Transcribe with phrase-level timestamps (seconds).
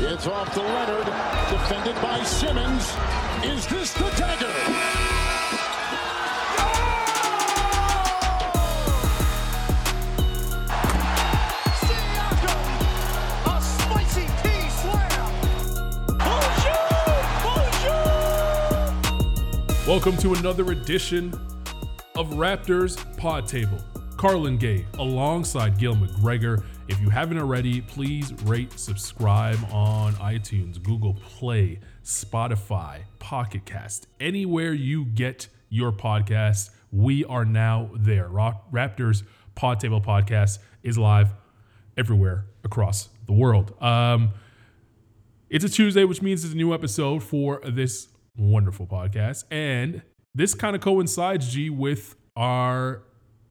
[0.00, 1.06] It's off to Leonard,
[1.50, 2.94] defended by Simmons.
[3.44, 4.46] Is this the dagger?
[19.84, 21.34] Welcome to another edition
[22.14, 23.78] of Raptors Pod Table.
[24.16, 26.62] Carlan Gay alongside Gil McGregor.
[26.88, 34.72] If you haven't already, please rate, subscribe on iTunes, Google Play, Spotify, Pocket Cast, anywhere
[34.72, 36.70] you get your podcasts.
[36.90, 38.30] We are now there.
[38.30, 39.22] Raptors
[39.54, 41.28] Pod Table Podcast is live
[41.98, 43.74] everywhere across the world.
[43.82, 44.30] Um,
[45.50, 49.44] it's a Tuesday, which means it's a new episode for this wonderful podcast.
[49.50, 50.00] And
[50.34, 53.02] this kind of coincides, G, with our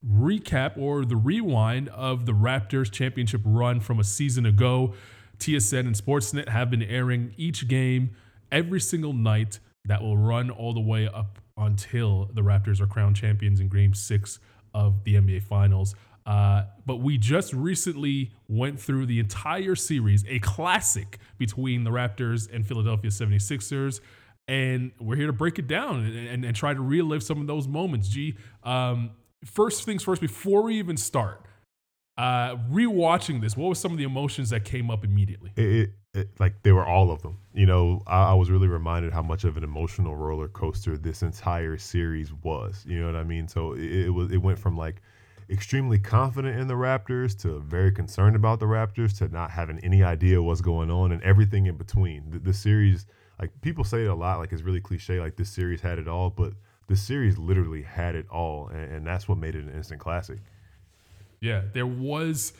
[0.09, 4.93] recap or the rewind of the Raptors championship run from a season ago.
[5.39, 8.11] TSN and Sportsnet have been airing each game
[8.51, 13.15] every single night that will run all the way up until the Raptors are crowned
[13.15, 14.39] champions in game six
[14.73, 15.95] of the NBA Finals.
[16.25, 22.53] Uh, but we just recently went through the entire series, a classic between the Raptors
[22.53, 24.01] and Philadelphia 76ers
[24.47, 27.47] and we're here to break it down and, and, and try to relive some of
[27.47, 28.07] those moments.
[28.07, 29.11] G, um,
[29.45, 31.41] first things first, before we even start,
[32.17, 35.51] uh, rewatching this, what were some of the emotions that came up immediately?
[35.55, 37.37] It, it, it, like they were all of them.
[37.53, 41.21] You know, I, I, was really reminded how much of an emotional roller coaster this
[41.21, 42.83] entire series was.
[42.87, 43.47] You know what I mean?
[43.47, 44.31] So it, was.
[44.31, 45.01] It went from like
[45.49, 50.03] extremely confident in the Raptors to very concerned about the Raptors to not having any
[50.03, 52.31] idea what's going on and everything in between.
[52.31, 53.05] The, the series
[53.39, 56.07] like people say it a lot, like it's really cliche, like this series had it
[56.07, 56.53] all, but
[56.87, 60.39] this series literally had it all, and, and that's what made it an instant classic.
[61.39, 62.53] Yeah, there was,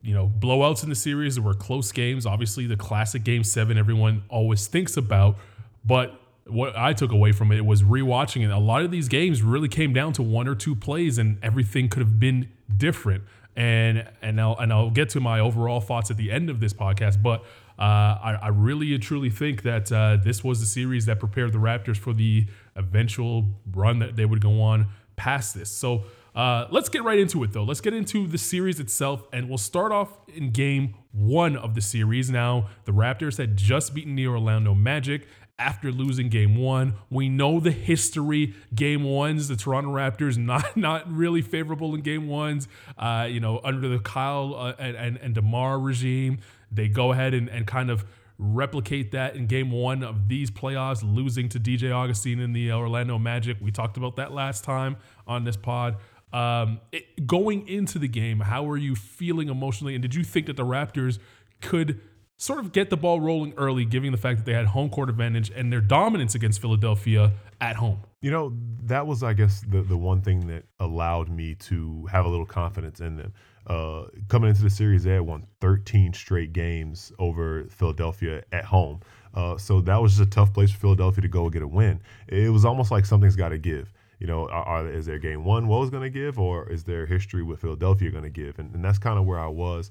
[0.00, 1.34] you know, blowouts in the series.
[1.34, 2.24] There were close games.
[2.24, 5.36] Obviously, the classic Game Seven everyone always thinks about,
[5.84, 8.50] but what I took away from it was rewatching it.
[8.50, 11.88] A lot of these games really came down to one or two plays, and everything
[11.88, 13.24] could have been different.
[13.56, 16.72] And and I'll and I'll get to my overall thoughts at the end of this
[16.72, 17.42] podcast, but
[17.78, 21.58] uh, I, I, really truly think that uh, this was the series that prepared the
[21.58, 25.70] Raptors for the eventual run that they would go on past this.
[25.70, 26.04] So
[26.34, 27.64] uh, let's get right into it, though.
[27.64, 31.80] Let's get into the series itself, and we'll start off in game one of the
[31.80, 32.30] series.
[32.30, 35.26] Now, the Raptors had just beaten the Orlando Magic
[35.58, 36.94] after losing game one.
[37.08, 38.54] We know the history.
[38.74, 42.68] Game ones, the Toronto Raptors not not really favorable in game ones.
[42.98, 47.32] Uh, you know, under the Kyle uh, and, and, and DeMar regime, they go ahead
[47.32, 48.04] and, and kind of
[48.38, 53.18] replicate that in game one of these playoffs, losing to DJ Augustin in the Orlando
[53.18, 53.56] Magic.
[53.60, 55.96] We talked about that last time on this pod.
[56.32, 59.94] Um, it, going into the game, how are you feeling emotionally?
[59.94, 61.18] And did you think that the Raptors
[61.60, 62.00] could
[62.36, 65.08] sort of get the ball rolling early, given the fact that they had home court
[65.08, 68.00] advantage and their dominance against Philadelphia at home.
[68.20, 68.52] You know,
[68.84, 72.46] that was, I guess, the, the one thing that allowed me to have a little
[72.46, 73.32] confidence in them.
[73.66, 79.00] Uh, coming into the series, they had won 13 straight games over Philadelphia at home.
[79.34, 82.00] Uh, so that was just a tough place for Philadelphia to go get a win.
[82.28, 83.92] It was almost like something's got to give.
[84.18, 87.42] You know, are, is there game one was going to give, or is there history
[87.42, 88.58] with Philadelphia going to give?
[88.58, 89.90] And, and that's kind of where I was.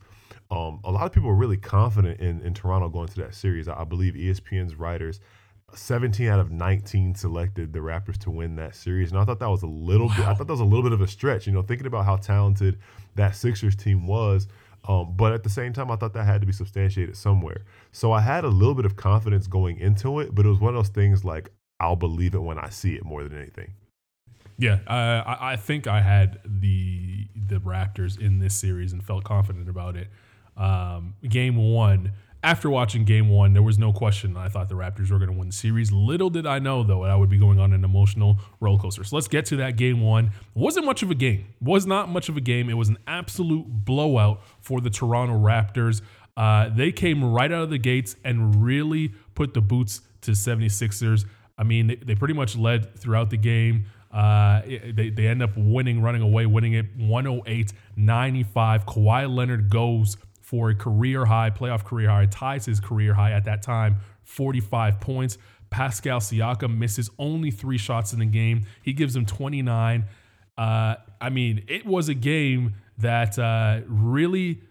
[0.49, 3.67] Um, a lot of people were really confident in, in Toronto going to that series.
[3.67, 5.19] I, I believe ESPN's writers
[5.77, 9.11] 17 out of 19 selected the Raptors to win that series.
[9.11, 10.15] And I thought that was a little wow.
[10.17, 12.05] bit, I thought that was a little bit of a stretch, you know, thinking about
[12.05, 12.79] how talented
[13.15, 14.47] that Sixers team was.
[14.87, 17.65] Um, but at the same time, I thought that had to be substantiated somewhere.
[17.91, 20.75] So I had a little bit of confidence going into it, but it was one
[20.75, 23.73] of those things like, I'll believe it when I see it more than anything.
[24.57, 29.25] Yeah, uh, I, I think I had the the Raptors in this series and felt
[29.25, 30.07] confident about it
[30.57, 32.13] um, game one.
[32.45, 35.35] After watching game one, there was no question I thought the Raptors were going to
[35.35, 35.91] win the series.
[35.91, 39.03] Little did I know, though, I would be going on an emotional roller coaster.
[39.03, 40.29] So let's get to that game one.
[40.53, 41.47] Wasn't much of a game.
[41.59, 42.69] Was not much of a game.
[42.69, 46.03] It was an absolute blowout for the Toronto Raptors.
[46.37, 51.25] Uh, they came right out of the gates and really put the boots to 76ers.
[51.57, 53.85] I mean, they, they pretty much led throughout the game.
[54.11, 54.61] Uh,
[54.93, 58.85] they, they end up winning, running away, winning it 108 95.
[58.85, 63.45] Kawhi Leonard goes for a career high, playoff career high, ties his career high at
[63.45, 63.95] that time,
[64.25, 65.39] 45 points.
[65.71, 68.61] Pascal Siakam misses only three shots in the game.
[68.83, 70.05] He gives him 29.
[70.55, 74.61] Uh, I mean, it was a game that uh, really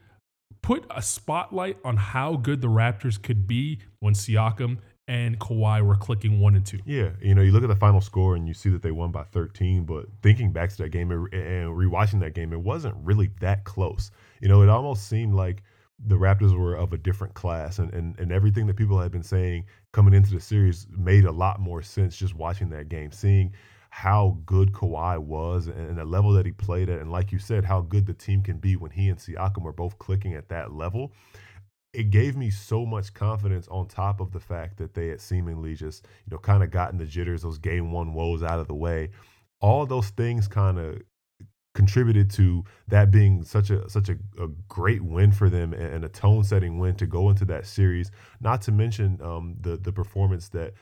[0.63, 4.79] put a spotlight on how good the Raptors could be when Siakam
[5.09, 6.79] and Kawhi were clicking one and two.
[6.87, 9.11] Yeah, you know, you look at the final score and you see that they won
[9.11, 13.31] by 13, but thinking back to that game and rewatching that game, it wasn't really
[13.41, 14.13] that close.
[14.41, 15.63] You know, it almost seemed like
[16.07, 19.23] the Raptors were of a different class, and, and and everything that people had been
[19.23, 23.53] saying coming into the series made a lot more sense just watching that game, seeing
[23.91, 27.65] how good Kawhi was and the level that he played at, and like you said,
[27.65, 30.73] how good the team can be when he and Siakam are both clicking at that
[30.73, 31.13] level.
[31.93, 35.77] It gave me so much confidence on top of the fact that they had seemingly
[35.77, 38.75] just, you know, kind of gotten the jitters, those game one woes out of the
[38.75, 39.11] way.
[39.61, 41.01] All those things kind of
[41.75, 46.09] contributed to that being such a such a, a great win for them and a
[46.09, 48.11] tone setting win to go into that series.
[48.41, 50.75] Not to mention um, the the performance that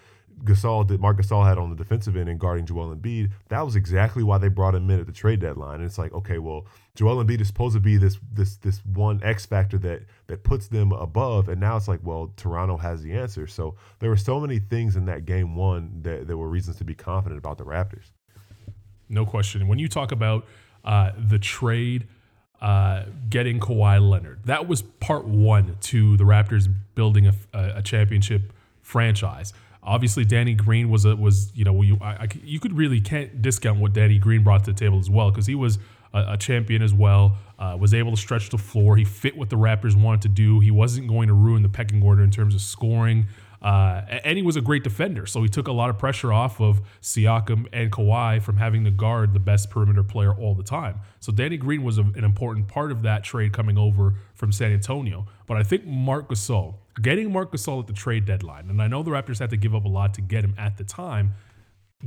[0.45, 3.77] Gasol did Marc Gasol had on the defensive end and guarding Joel Embiid, that was
[3.77, 5.77] exactly why they brought him in at the trade deadline.
[5.77, 9.21] And it's like, okay, well, Joel Embiid is supposed to be this this this one
[9.23, 13.13] X factor that that puts them above, and now it's like, well, Toronto has the
[13.13, 13.47] answer.
[13.47, 16.85] So there were so many things in that game one that there were reasons to
[16.85, 18.11] be confident about the Raptors.
[19.09, 19.69] No question.
[19.69, 20.47] When you talk about
[20.85, 22.07] uh, the trade,
[22.61, 28.53] uh, getting Kawhi Leonard, that was part one to the Raptors building a, a championship
[28.81, 29.53] franchise.
[29.85, 33.43] Obviously, Danny Green was a was you know you I, I, you could really can't
[33.43, 35.79] discount what Danny Green brought to the table as well because he was
[36.15, 37.37] a, a, champion as well.
[37.59, 38.97] Uh, was able to stretch the floor.
[38.97, 40.61] He fit what the Raptors wanted to do.
[40.61, 43.27] He wasn't going to ruin the pecking order in terms of scoring.
[43.63, 46.61] Uh, and he was a great defender, so he took a lot of pressure off
[46.61, 50.99] of Siakam and Kawhi from having to guard the best perimeter player all the time.
[51.21, 54.73] So Danny Green was a, an important part of that trade coming over from San
[54.73, 55.27] Antonio.
[55.47, 59.05] But I think Marc Gasol, getting Marc Gasol at the trade deadline, and I know
[59.05, 61.35] the Raptors had to give up a lot to get him at the time.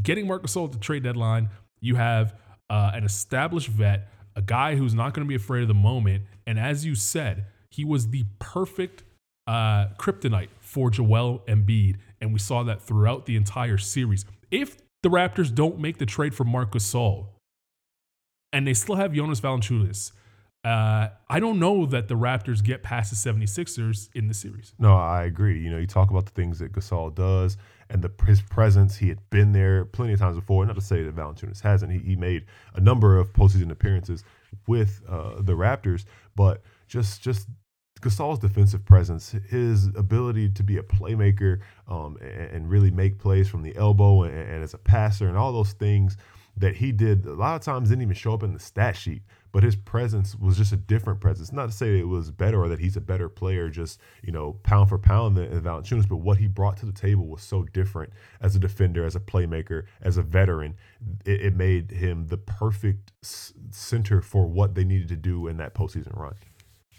[0.02, 1.50] Getting Marc Gasol at the trade deadline,
[1.80, 2.36] you have
[2.70, 6.24] uh, an established vet, a guy who's not going to be afraid of the moment,
[6.46, 9.04] and as you said, he was the perfect
[9.48, 14.26] uh, kryptonite for Joel Embiid, and we saw that throughout the entire series.
[14.52, 17.28] If the Raptors don't make the trade for Marcus Gasol,
[18.52, 20.12] and they still have Jonas Valanciunas,
[20.66, 24.74] uh, I don't know that the Raptors get past the 76ers in the series.
[24.78, 25.62] No, I agree.
[25.62, 27.56] You know, you talk about the things that Gasol does
[27.90, 28.98] and the his presence.
[28.98, 30.66] He had been there plenty of times before.
[30.66, 31.94] Not to say that Valanciunas hasn't.
[31.94, 34.26] He, he made a number of postseason appearances
[34.68, 36.04] with uh, the Raptors,
[36.36, 37.48] but just just
[38.06, 43.50] Gasol's defensive presence, his ability to be a playmaker um, and, and, really make plays
[43.50, 46.18] from the elbow and, and as a passer and all those things
[46.58, 49.22] that he did a lot of times didn't even show up in the stat sheet
[49.56, 51.54] but his presence was just a different presence.
[51.54, 54.60] Not to say it was better or that he's a better player, just you know,
[54.64, 58.12] pound for pound than, Valanciunas, but what he brought to the table was so different
[58.42, 60.76] as a defender, as a playmaker, as a veteran.
[61.24, 65.74] It, it made him the perfect center for what they needed to do in that
[65.74, 66.36] postseason run.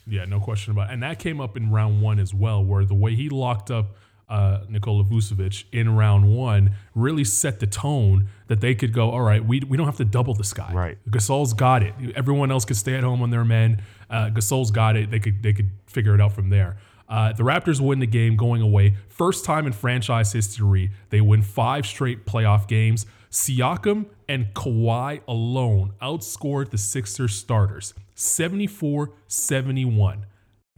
[0.06, 0.94] Yeah, no question about it.
[0.94, 3.96] And that came up in round one as well, where the way he locked up
[4.28, 9.20] uh, Nikola Vucevic in round one really set the tone that they could go, all
[9.20, 10.72] right, we, we don't have to double this guy.
[10.72, 10.98] Right.
[11.08, 11.94] Gasol's got it.
[12.16, 13.82] Everyone else could stay at home on their men.
[14.10, 15.10] Uh, Gasol's got it.
[15.10, 16.76] They could they could figure it out from there.
[17.08, 18.96] Uh, the Raptors win the game going away.
[19.08, 23.06] First time in franchise history, they win five straight playoff games.
[23.30, 30.26] Siakam and Kawhi alone outscored the Sixers starters 74 71.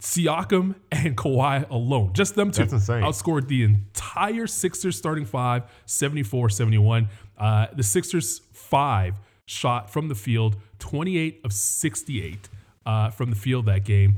[0.00, 7.08] Siakam and Kawhi alone, just them two, outscored the entire Sixers starting five, 74 71.
[7.37, 12.49] Uh, the Sixers five shot from the field, 28 of 68
[12.87, 14.17] uh, from the field that game.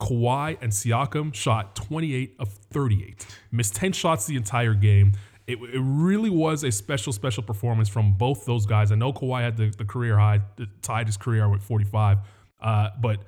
[0.00, 5.12] Kawhi and Siakam shot 28 of 38, missed 10 shots the entire game.
[5.46, 8.92] It, it, really was a special, special performance from both those guys.
[8.92, 10.40] I know Kawhi had the, the career high,
[10.80, 12.18] tied his career with 45,
[12.62, 13.20] uh, but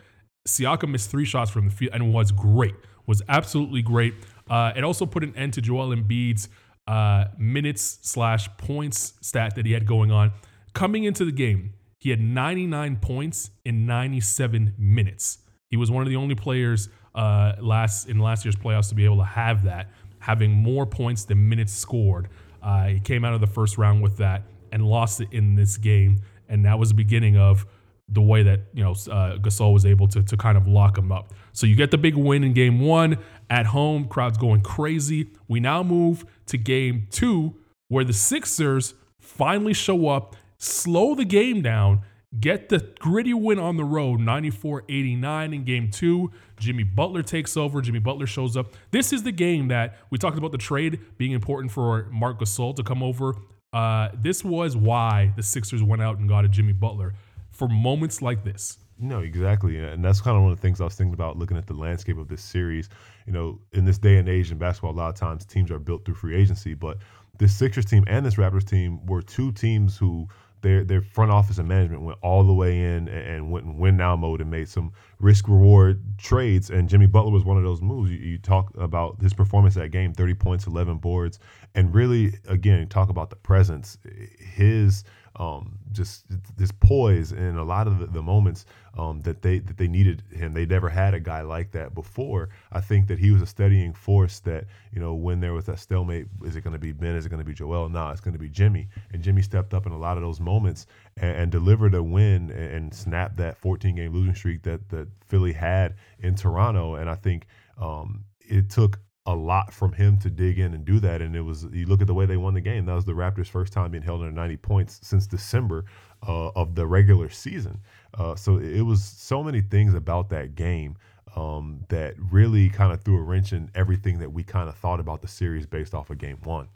[0.47, 2.75] Siakam missed three shots from the field and was great,
[3.07, 4.15] was absolutely great.
[4.49, 6.49] Uh, it also put an end to Joel Embiid's
[6.87, 10.33] uh, minutes slash points stat that he had going on.
[10.75, 15.39] Coming into the game, he had 99 points in 97 minutes.
[15.69, 19.05] He was one of the only players uh, last in last year's playoffs to be
[19.05, 22.29] able to have that, having more points than minutes scored.
[22.63, 25.77] Uh, he came out of the first round with that and lost it in this
[25.77, 27.67] game, and that was the beginning of
[28.13, 31.11] the way that you know uh, Gasol was able to to kind of lock him
[31.11, 31.33] up.
[31.53, 33.19] So you get the big win in game one
[33.51, 35.31] at home, crowds going crazy.
[35.49, 37.55] We now move to game two,
[37.89, 42.03] where the Sixers finally show up, slow the game down,
[42.39, 46.31] get the gritty win on the road, 94-89 in game two.
[46.59, 47.81] Jimmy Butler takes over.
[47.81, 48.73] Jimmy Butler shows up.
[48.91, 52.75] This is the game that we talked about the trade being important for Marc Gasol
[52.77, 53.37] to come over.
[53.73, 57.15] Uh, this was why the Sixers went out and got a Jimmy Butler
[57.63, 58.79] for moments like this.
[58.99, 59.79] No, exactly.
[59.79, 61.75] And that's kind of one of the things I was thinking about looking at the
[61.75, 62.89] landscape of this series.
[63.25, 65.79] You know, in this day and age in basketball, a lot of times teams are
[65.79, 66.99] built through free agency, but
[67.39, 70.27] this Sixers team and this Raptors team were two teams who
[70.63, 73.97] their their front office and management went all the way in and, went in win
[73.97, 77.81] now mode and made some risk reward trades, and Jimmy Butler was one of those
[77.81, 78.11] moves.
[78.11, 81.39] You, you, talk about his performance that game 30 points, 11 boards,
[81.75, 83.99] and really, again, talk about the presence.
[84.39, 85.05] His
[85.37, 86.25] um, just
[86.57, 88.67] this poise in a lot of the, the moments
[88.99, 90.53] um, that they that they needed him.
[90.53, 92.51] They never had a guy like that before.
[92.71, 94.41] I think that he was a steadying force.
[94.41, 97.17] That you know when there was that stalemate, is it going to be Ben?
[97.17, 97.89] Is it going to be Joel?
[97.89, 98.89] No, it's going to be Jimmy.
[99.13, 100.87] And Jimmy stepped up in a lot of those moments
[101.17, 105.09] and, and delivered a win and, and, snapped that 14 game losing streak that that
[105.29, 106.97] Philly had in Toronto.
[106.97, 107.47] And I think
[107.79, 111.23] um, it took a lot from him to dig in and do that.
[111.23, 112.87] And it was you look at the way they won the game.
[112.87, 115.85] That was the Raptors' first time being held under 90 points since December
[116.27, 117.79] uh, of the regular season.
[118.15, 120.97] Uh, so it was so many things about that game
[121.37, 125.01] um, that really kind of threw a wrench in everything that we kind of thought
[125.01, 126.69] about the series based off of game one.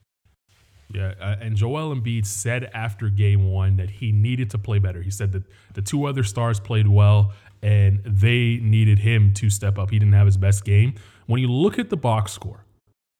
[0.92, 5.02] Yeah, uh, and Joel Embiid said after game one that he needed to play better.
[5.02, 5.42] He said that
[5.74, 9.90] the two other stars played well and they needed him to step up.
[9.90, 10.94] He didn't have his best game.
[11.26, 12.64] When you look at the box score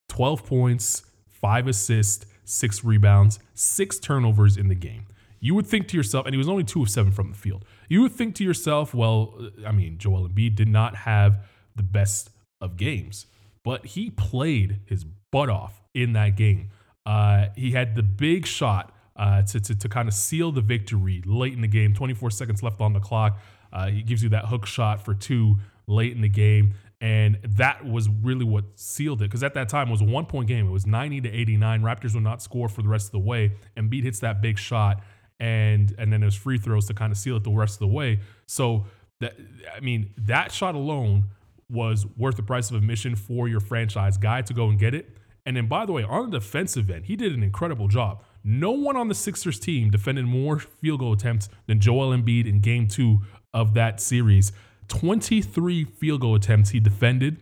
[0.09, 5.07] 12 points, five assists, six rebounds, six turnovers in the game.
[5.41, 7.65] You would think to yourself, and he was only two of seven from the field.
[7.89, 11.45] You would think to yourself, well, I mean, Joel Embiid did not have
[11.75, 13.27] the best of games,
[13.63, 16.71] but he played his butt off in that game.
[17.05, 21.23] Uh, he had the big shot uh, to, to, to kind of seal the victory
[21.27, 23.39] late in the game, 24 seconds left on the clock.
[23.73, 26.75] Uh, he gives you that hook shot for two late in the game.
[27.01, 29.25] And that was really what sealed it.
[29.25, 30.67] Because at that time, it was a one point game.
[30.67, 31.83] It was 90 to 89.
[31.83, 33.53] Raptors would not score for the rest of the way.
[33.77, 35.03] Embiid hits that big shot.
[35.39, 37.89] And and then there's free throws to kind of seal it the rest of the
[37.89, 38.21] way.
[38.47, 38.87] So
[39.21, 39.37] that
[39.75, 41.25] I mean, that shot alone
[41.69, 45.17] was worth the price of admission for your franchise guy to go and get it.
[45.45, 48.23] And then by the way, on the defensive end, he did an incredible job.
[48.43, 52.61] No one on the Sixers team defended more field goal attempts than Joel Embiid in
[52.61, 53.21] game two
[53.53, 54.53] of that series.
[54.89, 57.41] 23 field goal attempts he defended,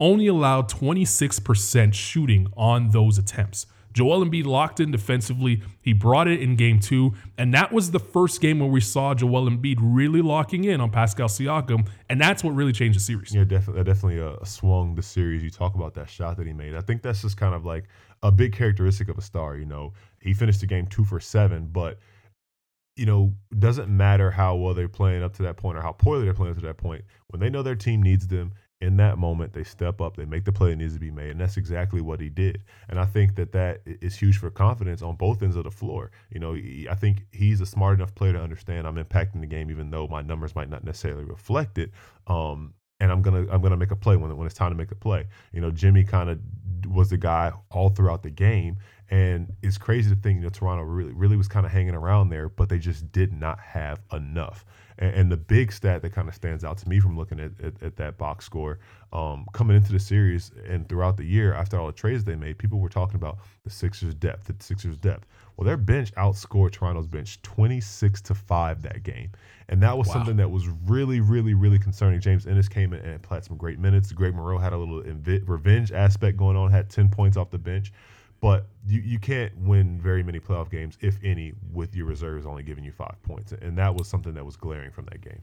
[0.00, 3.66] only allowed 26% shooting on those attempts.
[3.92, 5.62] Joel Embiid locked in defensively.
[5.80, 7.14] He brought it in game two.
[7.38, 10.90] And that was the first game where we saw Joel Embiid really locking in on
[10.90, 11.88] Pascal Siakam.
[12.10, 13.34] And that's what really changed the series.
[13.34, 15.42] Yeah, definitely, definitely uh, swung the series.
[15.42, 16.74] You talk about that shot that he made.
[16.74, 17.84] I think that's just kind of like
[18.22, 19.56] a big characteristic of a star.
[19.56, 21.98] You know, he finished the game two for seven, but–
[22.96, 26.24] you know, doesn't matter how well they're playing up to that point or how poorly
[26.24, 27.04] they're playing up to that point.
[27.28, 30.44] When they know their team needs them in that moment, they step up, they make
[30.44, 32.62] the play that needs to be made, and that's exactly what he did.
[32.88, 36.10] And I think that that is huge for confidence on both ends of the floor.
[36.30, 36.54] You know,
[36.90, 40.06] I think he's a smart enough player to understand I'm impacting the game, even though
[40.08, 41.90] my numbers might not necessarily reflect it.
[42.26, 44.90] Um, and I'm gonna I'm gonna make a play when when it's time to make
[44.90, 45.26] a play.
[45.52, 46.38] You know, Jimmy kind of
[46.86, 50.82] was the guy all throughout the game, and it's crazy to think, you know, Toronto
[50.82, 54.64] really, really was kind of hanging around there, but they just did not have enough.
[54.98, 57.52] And, and the big stat that kind of stands out to me from looking at,
[57.62, 58.80] at, at that box score
[59.12, 62.58] um, coming into the series and throughout the year, after all the trades they made,
[62.58, 65.26] people were talking about the Sixers' depth, the Sixers' depth.
[65.56, 69.30] Well, their bench outscored Toronto's bench 26 to 5 that game.
[69.68, 70.14] And that was wow.
[70.14, 72.20] something that was really, really, really concerning.
[72.20, 74.10] James Ennis came in and played some great minutes.
[74.10, 75.02] Greg Monroe had a little
[75.46, 77.92] revenge aspect going on, had 10 points off the bench.
[78.40, 82.62] But you, you can't win very many playoff games, if any, with your reserves only
[82.62, 83.52] giving you five points.
[83.52, 85.40] And that was something that was glaring from that game.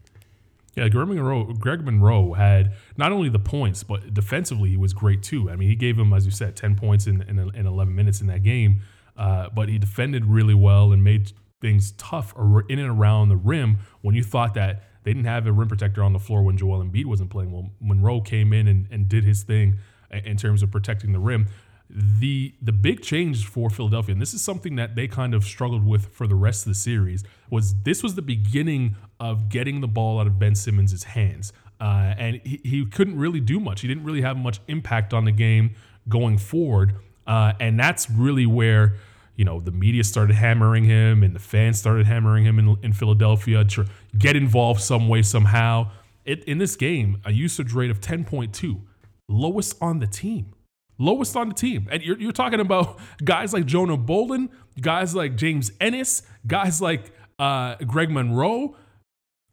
[0.75, 5.21] Yeah, Greg Monroe, Greg Monroe had not only the points, but defensively he was great
[5.21, 5.49] too.
[5.49, 8.21] I mean, he gave him, as you said, 10 points in, in, in 11 minutes
[8.21, 8.81] in that game,
[9.15, 11.31] uh, but he defended really well and made
[11.61, 12.33] things tough
[12.69, 16.03] in and around the rim when you thought that they didn't have a rim protector
[16.03, 17.51] on the floor when Joel Embiid wasn't playing.
[17.51, 19.77] Well, Monroe came in and, and did his thing
[20.11, 21.47] in terms of protecting the rim
[21.89, 25.85] the the big change for Philadelphia, and this is something that they kind of struggled
[25.85, 29.87] with for the rest of the series, was this was the beginning of getting the
[29.87, 31.53] ball out of Ben Simmons' hands.
[31.79, 33.81] Uh, and he, he couldn't really do much.
[33.81, 35.75] He didn't really have much impact on the game
[36.07, 36.95] going forward.
[37.27, 38.95] Uh, and that's really where,
[39.35, 42.93] you know, the media started hammering him and the fans started hammering him in, in
[42.93, 43.85] Philadelphia to
[44.17, 45.91] get involved some way, somehow.
[46.25, 48.79] It, in this game, a usage rate of 10.2,
[49.27, 50.52] lowest on the team
[50.97, 51.87] lowest on the team.
[51.91, 57.11] And you're, you're talking about guys like Jonah Bolden, guys like James Ennis, guys like
[57.39, 58.75] uh, Greg Monroe,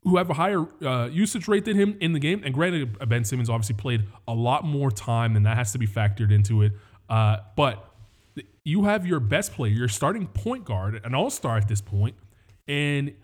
[0.03, 2.43] who have a higher uh, usage rate than him in the game.
[2.45, 5.87] And granted, Ben Simmons obviously played a lot more time, and that has to be
[5.87, 6.73] factored into it.
[7.09, 7.87] Uh, but
[8.65, 12.17] you have your best player, your starting point guard, an all star at this point,
[12.69, 13.15] and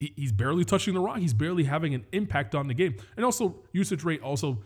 [0.00, 1.18] he's barely touching the rock.
[1.18, 2.96] He's barely having an impact on the game.
[3.16, 4.58] And also, usage rate also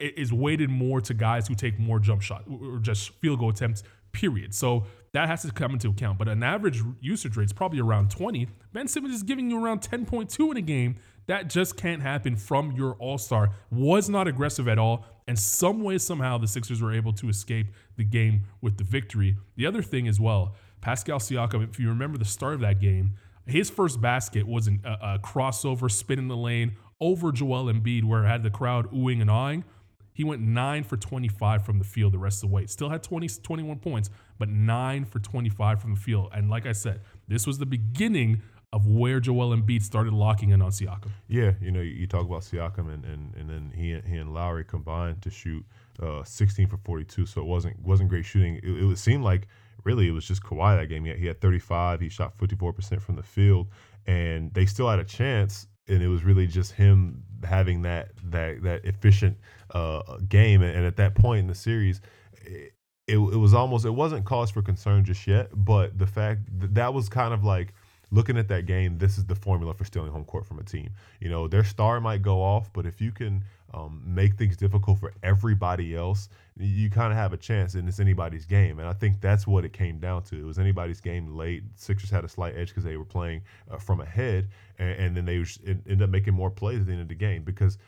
[0.00, 3.84] is weighted more to guys who take more jump shot or just field goal attempts.
[4.10, 4.54] Period.
[4.54, 6.18] So that has to come into account.
[6.18, 8.48] But an average usage rate is probably around 20.
[8.72, 10.96] Ben Simmons is giving you around 10.2 in a game.
[11.26, 13.50] That just can't happen from your all star.
[13.70, 15.04] Was not aggressive at all.
[15.28, 17.66] And some way, somehow, the Sixers were able to escape
[17.96, 19.36] the game with the victory.
[19.56, 23.12] The other thing as well, Pascal Siakam, if you remember the start of that game,
[23.46, 28.24] his first basket was a, a crossover spin in the lane over Joel Embiid, where
[28.24, 29.64] it had the crowd oohing and awing.
[30.12, 32.66] He went 9 for 25 from the field the rest of the way.
[32.66, 36.30] Still had 20, 21 points, but 9 for 25 from the field.
[36.34, 40.60] And like I said, this was the beginning of where Joel Embiid started locking in
[40.60, 41.10] on Siakam.
[41.28, 44.64] Yeah, you know, you talk about Siakam and and, and then he he and Lowry
[44.64, 45.64] combined to shoot
[46.02, 47.26] uh, 16 for 42.
[47.26, 48.56] So it wasn't wasn't great shooting.
[48.56, 49.48] It, it would seem like
[49.84, 51.04] really it was just Kawhi that game.
[51.04, 52.00] He had, he had 35.
[52.00, 53.68] He shot 54% from the field,
[54.06, 55.66] and they still had a chance.
[55.88, 59.36] And it was really just him having that that that efficient
[59.70, 60.62] uh, game.
[60.62, 62.00] And, and at that point in the series,
[62.44, 62.72] it,
[63.06, 65.50] it, it was almost it wasn't cause for concern just yet.
[65.54, 67.74] But the fact that, that was kind of like
[68.10, 70.90] looking at that game, this is the formula for stealing home court from a team.
[71.20, 73.44] You know, their star might go off, but if you can
[73.74, 78.00] um, make things difficult for everybody else, you kind of have a chance, and it's
[78.00, 78.78] anybody's game.
[78.78, 80.36] And I think that's what it came down to.
[80.36, 81.62] It was anybody's game late.
[81.76, 84.48] Sixers had a slight edge because they were playing uh, from ahead,
[84.78, 87.42] and, and then they ended up making more plays at the end of the game
[87.42, 87.78] because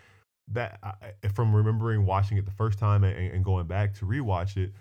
[0.52, 4.56] that, I, from remembering watching it the first time and, and going back to rewatch
[4.56, 4.72] it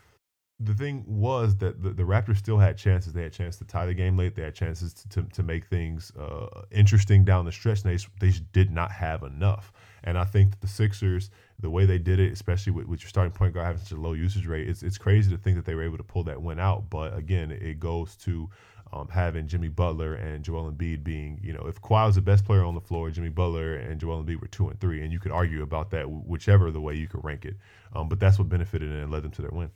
[0.60, 3.14] the thing was that the, the, Raptors still had chances.
[3.14, 4.36] They had chances to tie the game late.
[4.36, 7.84] They had chances to, to, to make things uh, interesting down the stretch.
[7.84, 9.72] And they, they did not have enough.
[10.04, 13.10] And I think that the Sixers, the way they did it, especially with, with your
[13.10, 15.66] starting point guard having such a low usage rate, it's, it's crazy to think that
[15.66, 16.90] they were able to pull that win out.
[16.90, 18.50] But again, it goes to
[18.92, 22.44] um, having Jimmy Butler and Joel Embiid being, you know, if Kawhi was the best
[22.44, 25.04] player on the floor, Jimmy Butler and Joel Embiid were two and three.
[25.04, 27.56] And you could argue about that whichever the way you could rank it.
[27.94, 29.72] Um, but that's what benefited and led them to their win.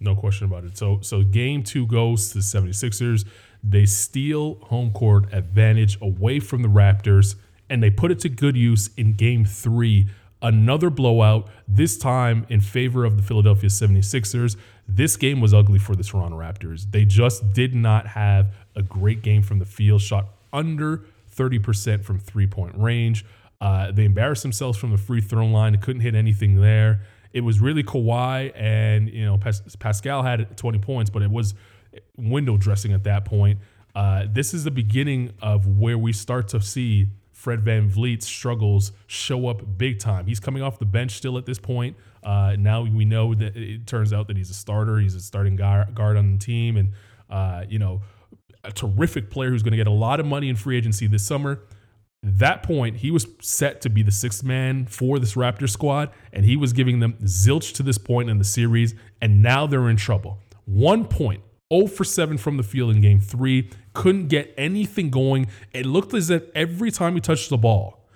[0.00, 0.78] No question about it.
[0.78, 3.26] So so game two goes to the 76ers.
[3.62, 7.36] They steal home court advantage away from the Raptors,
[7.68, 10.08] and they put it to good use in game three.
[10.42, 14.56] Another blowout, this time in favor of the Philadelphia 76ers.
[14.88, 16.90] This game was ugly for the Toronto Raptors.
[16.90, 21.02] They just did not have a great game from the field, shot under
[21.36, 23.26] 30% from three point range.
[23.60, 25.76] Uh, they embarrassed themselves from the free throw line.
[25.76, 30.78] Couldn't hit anything there it was really Kawhi and you know Pas- Pascal had 20
[30.78, 31.54] points, but it was
[32.16, 33.58] window dressing at that point.
[33.94, 39.48] Uh, this is the beginning of where we start to see Fred VanVleet's struggles show
[39.48, 40.26] up big time.
[40.26, 41.96] He's coming off the bench still at this point.
[42.22, 44.98] Uh, now we know that it turns out that he's a starter.
[44.98, 46.92] He's a starting guard on the team, and
[47.30, 48.02] uh, you know,
[48.62, 51.26] a terrific player who's going to get a lot of money in free agency this
[51.26, 51.62] summer
[52.22, 56.44] that point, he was set to be the sixth man for this Raptor squad, and
[56.44, 59.96] he was giving them zilch to this point in the series, and now they're in
[59.96, 60.38] trouble.
[60.66, 65.46] One point, 0 for 7 from the field in game three, couldn't get anything going.
[65.72, 68.06] It looked as if every time he touched the ball,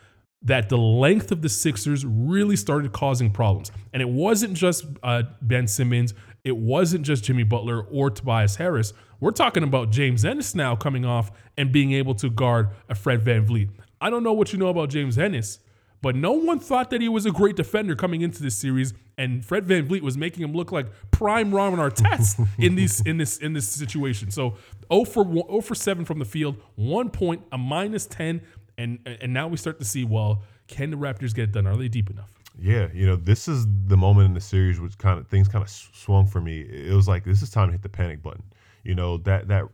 [0.42, 3.72] that the length of the Sixers really started causing problems.
[3.94, 6.12] And it wasn't just uh, Ben Simmons,
[6.44, 8.92] it wasn't just Jimmy Butler or Tobias Harris.
[9.18, 13.22] We're talking about James Ennis now coming off and being able to guard a Fred
[13.22, 13.70] Van VanVleet.
[14.04, 15.60] I don't know what you know about James Ennis,
[16.02, 19.42] but no one thought that he was a great defender coming into this series, and
[19.42, 23.54] Fred VanVleet was making him look like prime Ron Artest in these in this in
[23.54, 24.30] this situation.
[24.30, 24.58] So
[24.92, 28.42] 0 for 1, 0 for 7 from the field, one point, a minus 10,
[28.76, 31.66] and and now we start to see well, can the Raptors get it done?
[31.66, 32.30] Are they deep enough?
[32.60, 35.62] Yeah, you know, this is the moment in the series which kind of things kind
[35.62, 36.60] of swung for me.
[36.60, 38.44] It was like this is time to hit the panic button.
[38.82, 39.64] You know that that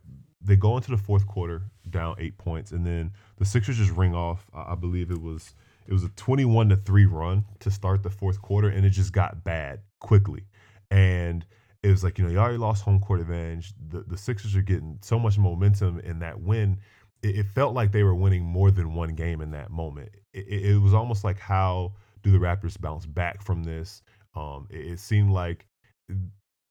[0.40, 4.14] they go into the fourth quarter down eight points, and then the Sixers just ring
[4.14, 4.46] off.
[4.54, 5.54] I believe it was
[5.88, 9.12] it was a 21 to 3 run to start the fourth quarter and it just
[9.12, 10.44] got bad quickly.
[10.90, 11.44] And
[11.82, 13.72] it was like you know you already lost home court advantage.
[13.88, 16.78] The, the sixers are getting so much momentum in that win.
[17.22, 20.10] It, it felt like they were winning more than one game in that moment.
[20.34, 24.02] It, it, was almost like how do the raptors bounce back from this?
[24.36, 25.66] Um, it, it seemed like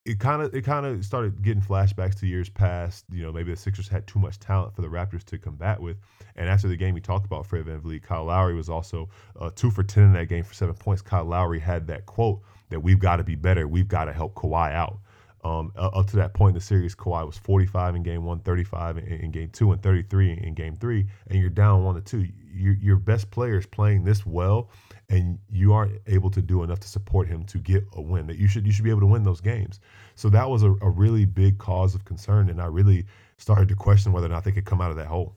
[0.06, 3.06] it kind of it kind of started getting flashbacks to years past.
[3.12, 5.98] You know, maybe the Sixers had too much talent for the Raptors to combat with.
[6.36, 8.04] And after the game, we talked about Fred VanVleet.
[8.04, 9.10] Kyle Lowry was also
[9.40, 11.02] uh, two for ten in that game for seven points.
[11.02, 13.68] Kyle Lowry had that quote that we've got to be better.
[13.68, 15.00] We've got to help Kawhi out.
[15.42, 18.98] Um, up to that point in the series, Kawhi was 45 in game one, 35
[18.98, 22.28] in, in game two, and 33 in, game three, and you're down one to two.
[22.52, 24.70] Your, your best player is playing this well
[25.10, 28.28] and you aren't able to do enough to support him to get a win.
[28.28, 29.80] That you should you should be able to win those games.
[30.16, 33.06] So that was a, a really big cause of concern, and I really
[33.38, 35.36] started to question whether or not they could come out of that hole.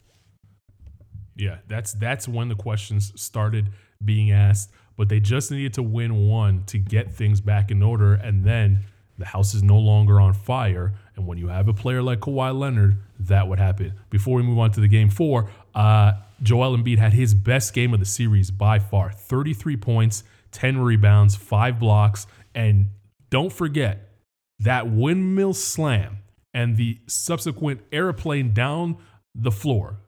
[1.36, 3.70] Yeah, that's that's when the questions started
[4.04, 4.70] being asked.
[4.94, 8.80] But they just needed to win one to get things back in order, and then
[9.18, 12.58] the house is no longer on fire, And when you have a player like Kawhi
[12.58, 13.92] Leonard, that would happen.
[14.10, 17.94] Before we move on to the game four, uh, Joel Embiid had his best game
[17.94, 22.26] of the series by far 33 points, 10 rebounds, five blocks.
[22.54, 22.86] And
[23.30, 24.10] don't forget
[24.58, 26.18] that windmill slam
[26.52, 28.96] and the subsequent airplane down
[29.34, 29.98] the floor.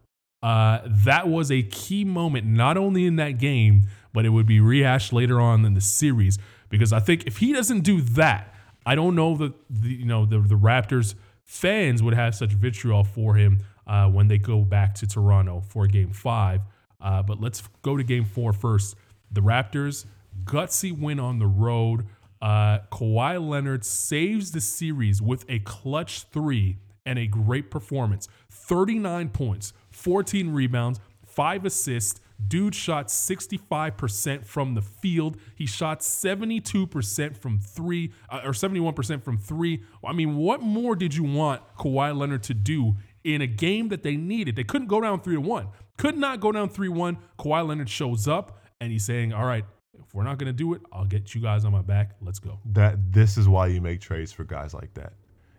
[0.42, 4.60] Uh, that was a key moment, not only in that game, but it would be
[4.60, 6.38] rehashed later on in the series.
[6.68, 10.26] Because I think if he doesn't do that, I don't know that the, you know
[10.26, 14.94] the, the Raptors fans would have such vitriol for him uh, when they go back
[14.96, 16.62] to Toronto for Game Five.
[17.00, 18.96] Uh, but let's go to Game Four first.
[19.30, 20.06] The Raptors
[20.44, 22.06] gutsy win on the road.
[22.40, 29.30] Uh, Kawhi Leonard saves the series with a clutch three and a great performance 39
[29.30, 32.20] points, 14 rebounds, five assists.
[32.48, 35.36] Dude shot 65% from the field.
[35.54, 39.84] He shot 72% from three, uh, or 71% from three.
[40.04, 44.02] I mean, what more did you want Kawhi Leonard to do in a game that
[44.02, 44.56] they needed?
[44.56, 45.68] They couldn't go down three to one.
[45.96, 47.18] Could not go down three one.
[47.38, 49.64] Kawhi Leonard shows up and he's saying, "All right,
[49.98, 52.12] if we're not going to do it, I'll get you guys on my back.
[52.20, 52.58] Let's go.
[52.72, 55.12] That this is why you make trades for guys like that.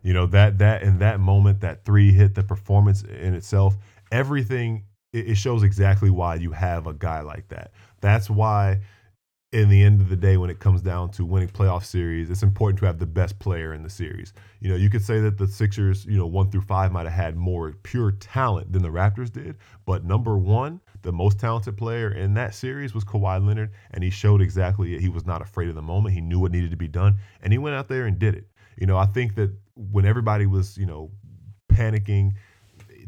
[0.04, 3.76] You know that that in that moment, that three hit, the performance in itself,
[4.12, 7.72] everything it, it shows exactly why you have a guy like that.
[8.02, 8.82] That's why
[9.52, 12.44] in the end of the day, when it comes down to winning playoff series, it's
[12.44, 14.34] important to have the best player in the series.
[14.60, 17.14] You know, you could say that the Sixers, you know, one through five might have
[17.14, 22.12] had more pure talent than the Raptors did, but number one, the most talented player
[22.12, 25.02] in that series was Kawhi Leonard, and he showed exactly it.
[25.02, 26.16] He was not afraid of the moment.
[26.16, 28.48] He knew what needed to be done, and he went out there and did it.
[28.78, 31.12] You know, I think that when everybody was, you know,
[31.72, 32.34] panicking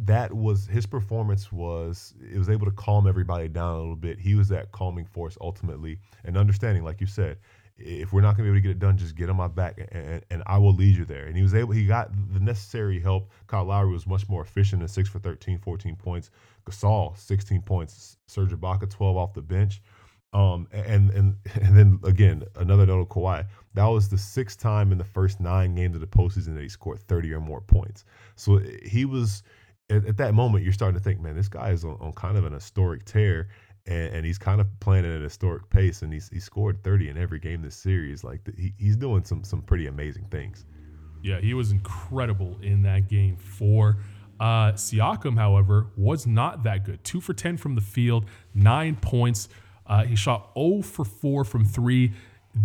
[0.06, 4.20] that was his performance was it was able to calm everybody down a little bit.
[4.20, 7.38] He was that calming force ultimately and understanding, like you said,
[7.78, 9.80] if we're not gonna be able to get it done, just get on my back
[9.92, 11.26] and, and I will lead you there.
[11.26, 13.32] And he was able, he got the necessary help.
[13.48, 16.32] Kyle Lowry was much more efficient in six for 13, 14 points.
[16.66, 18.18] Gasol, 16 points.
[18.28, 19.82] Serge Ibaka, 12 off the bench.
[20.34, 23.46] Um, and and and then again, another note of Kawhi.
[23.74, 26.70] That was the sixth time in the first nine games of the postseason that he
[26.70, 28.06] scored 30 or more points.
[28.36, 29.44] So he was
[29.90, 32.38] at, at, that moment, you're starting to think, man, this guy is on, on kind
[32.38, 33.50] of an historic tear,
[33.86, 37.10] and, and, he's kind of playing at an historic pace, and he's he scored 30
[37.10, 38.24] in every game this series.
[38.24, 40.66] Like the, he, he's doing some some pretty amazing things.
[41.24, 43.38] Yeah, he was incredible in that game.
[43.38, 43.98] For
[44.40, 47.04] uh, Siakam, however, was not that good.
[47.04, 49.50] Two for 10 from the field, nine points.
[49.86, 52.12] Uh, he shot 0 for 4 from three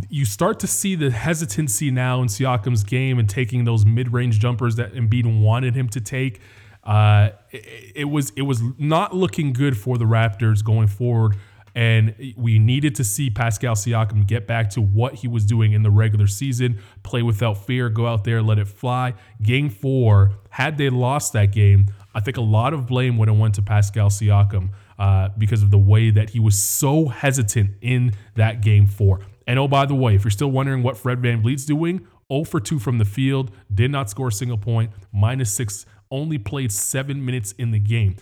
[0.08, 4.76] you start to see the hesitancy now in Siakam's game and taking those mid-range jumpers
[4.76, 6.40] that Embiid wanted him to take.
[6.84, 11.36] Uh, it, it, was it was not looking good for the Raptors going forward,
[11.74, 15.82] and we needed to see Pascal Siakam get back to what he was doing in
[15.82, 19.14] the regular season, play without fear, go out there, let it fly.
[19.40, 23.38] Game four, had they lost that game, I think a lot of blame would have
[23.38, 28.12] went to Pascal Siakam uh, because of the way that he was so hesitant in
[28.34, 29.20] that game four.
[29.46, 32.44] And oh, by the way, if you're still wondering what Fred Van VanVleet's doing, 0
[32.44, 36.70] for 2 from the field, did not score a single point, minus six only played
[36.70, 38.14] seven minutes in the game.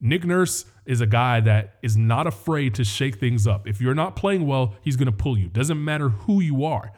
[0.00, 3.66] Nick Nurse is a guy that is not afraid to shake things up.
[3.66, 5.48] If you're not playing well, he's going to pull you.
[5.48, 6.92] Doesn't matter who you are.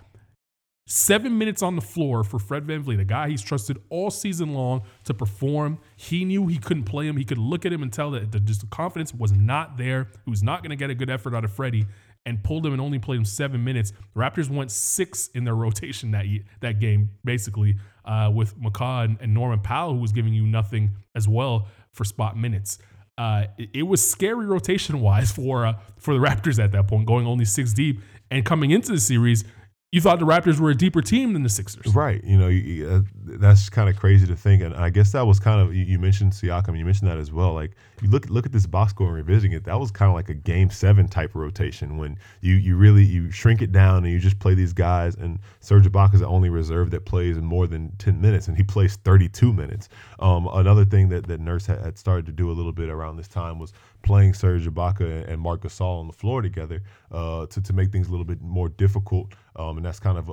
[0.87, 4.83] Seven minutes on the floor for Fred VanVleet, a guy he's trusted all season long
[5.05, 5.79] to perform.
[5.97, 7.17] He knew he couldn't play him.
[7.17, 10.09] He could look at him and tell that the, just the confidence was not there.
[10.25, 11.87] He was not going to get a good effort out of Freddie
[12.27, 13.93] and pulled him and only played him seven minutes.
[13.93, 16.27] The Raptors went six in their rotation that
[16.61, 17.77] that game, basically
[18.11, 22.37] uh, with McCaw and, Norman Powell, who was giving you nothing as well for spot
[22.37, 22.79] minutes.
[23.17, 27.07] Uh, it, it, was scary rotation wise for uh, for the Raptors at that point,
[27.07, 29.45] going only six deep and coming into the series
[29.93, 31.93] you thought the Raptors were a deeper team than the Sixers.
[31.93, 32.23] Right.
[32.23, 34.63] You know, you, uh, that's kind of crazy to think.
[34.63, 37.33] And I guess that was kind of, you, you, mentioned Siakam, you mentioned that as
[37.33, 37.55] well.
[37.55, 40.15] Like, you look look at this box score and revisiting it, that was kind of
[40.15, 44.13] like a game seven type rotation when you, you really, you shrink it down and
[44.13, 45.17] you just play these guys.
[45.17, 48.57] And Serge Ibaka is the only reserve that plays in more than 10 minutes, and
[48.57, 49.89] he plays 32 minutes.
[50.21, 53.17] Um, another thing that, that Nurse had, had started to do a little bit around
[53.17, 53.73] this time was
[54.03, 58.09] playing Serge Ibaka and Marc Gasol on the floor together uh, to, to make things
[58.09, 59.35] a little bit more difficult.
[59.61, 60.29] Um, and that's kind of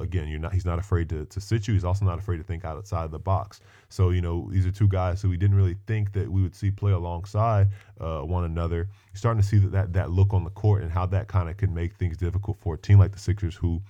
[0.00, 1.74] again, you're not he's not afraid to, to sit you.
[1.74, 3.60] He's also not afraid to think outside the box.
[3.88, 6.54] So you know these are two guys who we didn't really think that we would
[6.54, 7.68] see play alongside
[8.00, 8.76] uh, one another.
[8.76, 11.48] You're starting to see that, that that look on the court and how that kind
[11.48, 13.82] of can make things difficult for a team like the Sixers who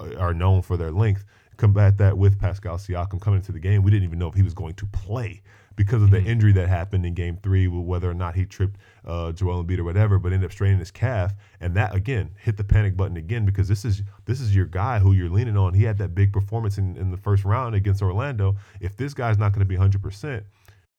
[0.00, 1.24] uh, are known for their length
[1.56, 3.82] combat that with Pascal Siakam coming into the game.
[3.82, 5.42] We didn't even know if he was going to play
[5.76, 9.32] because of the injury that happened in Game Three, whether or not he tripped uh,
[9.32, 12.64] Joel Embiid or whatever, but ended up straining his calf, and that again hit the
[12.64, 15.74] panic button again because this is this is your guy who you're leaning on.
[15.74, 18.56] He had that big performance in, in the first round against Orlando.
[18.80, 20.44] If this guy's not going to be 100 percent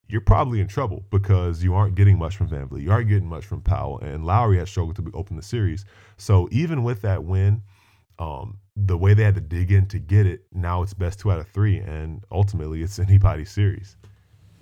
[0.10, 2.82] you're probably in trouble because you aren't getting much from VanVleet.
[2.82, 5.86] You aren't getting much from Powell, and Lowry has struggled to open the series.
[6.18, 7.62] So even with that win,
[8.20, 11.32] um, the way they had to dig in to get it, now it's best two
[11.32, 13.96] out of three, and ultimately it's anybody's series.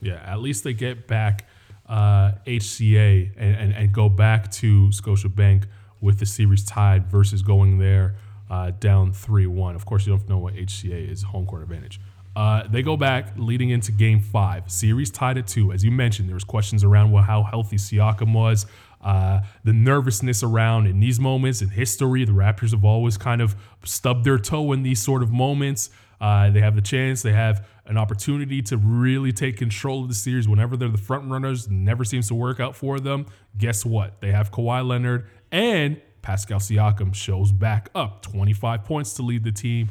[0.01, 1.47] Yeah, at least they get back
[1.87, 5.65] uh, HCA and, and, and, go back to Scotiabank
[5.99, 8.15] with the series tied versus going there
[8.49, 9.75] uh, down 3 1.
[9.75, 11.99] Of course, you don't know what HCA is home court advantage.
[12.35, 14.71] Uh, they go back leading into game five.
[14.71, 15.71] Series tied at two.
[15.73, 18.65] As you mentioned, there was questions around well, how healthy Siakam was.
[19.01, 23.55] Uh, the nervousness around in these moments in history, the Raptors have always kind of
[23.83, 25.89] stubbed their toe in these sort of moments.
[26.21, 30.13] Uh, they have the chance, they have an opportunity to really take control of the
[30.13, 31.67] series whenever they're the front runners.
[31.67, 33.25] Never seems to work out for them.
[33.57, 34.21] Guess what?
[34.21, 39.51] They have Kawhi Leonard and Pascal Siakam shows back up 25 points to lead the
[39.51, 39.89] team,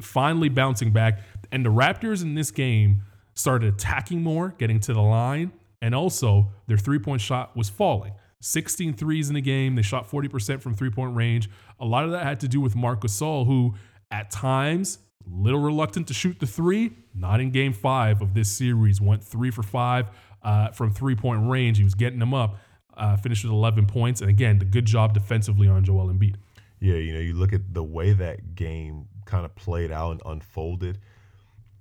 [0.00, 1.20] finally bouncing back.
[1.52, 3.02] And the Raptors in this game
[3.34, 8.12] started attacking more, getting to the line, and also their three point shot was falling.
[8.40, 9.74] 16 threes in the game.
[9.74, 11.50] They shot 40% from three point range.
[11.78, 13.74] A lot of that had to do with Marc Gasol, who
[14.10, 19.00] at times, little reluctant to shoot the three, not in game five of this series,
[19.00, 20.08] went three for five
[20.42, 21.78] uh, from three point range.
[21.78, 22.56] He was getting them up,
[22.96, 24.20] uh, finished with 11 points.
[24.20, 26.36] And again, the good job defensively on Joel Embiid.
[26.80, 30.22] Yeah, you know, you look at the way that game kind of played out and
[30.24, 30.98] unfolded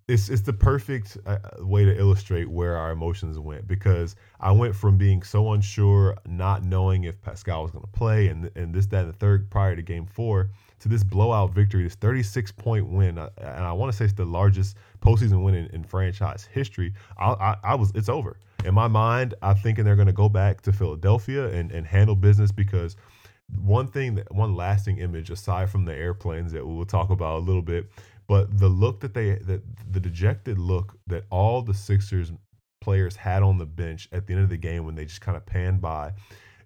[0.10, 4.76] it's it's the perfect uh, way to illustrate where our emotions went because I went
[4.76, 8.88] from being so unsure, not knowing if Pascal was going to play, and and this
[8.88, 10.50] that and the third prior to Game Four,
[10.80, 14.14] to this blowout victory, this 36 point win, uh, and I want to say it's
[14.14, 16.94] the largest postseason win in, in franchise history.
[17.18, 19.34] I, I, I was it's over in my mind.
[19.42, 22.96] I'm thinking they're going to go back to Philadelphia and and handle business because
[23.64, 27.40] one thing that one lasting image aside from the airplanes that we'll talk about a
[27.40, 27.90] little bit
[28.30, 29.62] but the look that they that
[29.92, 32.32] the dejected look that all the Sixers
[32.80, 35.36] players had on the bench at the end of the game when they just kind
[35.36, 36.14] of panned by,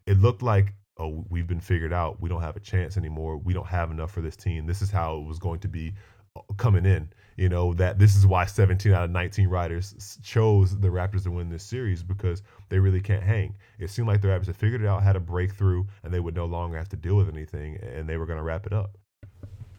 [0.06, 2.22] it looked like oh we've been figured out.
[2.22, 3.38] We don't have a chance anymore.
[3.38, 4.66] We don't have enough for this team.
[4.66, 5.94] This is how it was going to be
[6.36, 7.10] uh, coming in.
[7.36, 11.32] You know that this is why 17 out of 19 writers chose the Raptors to
[11.32, 13.56] win this series because they really can't hang.
[13.80, 16.36] It seemed like the Raptors had figured it out, had a breakthrough, and they would
[16.36, 18.98] no longer have to deal with anything, and they were going to wrap it up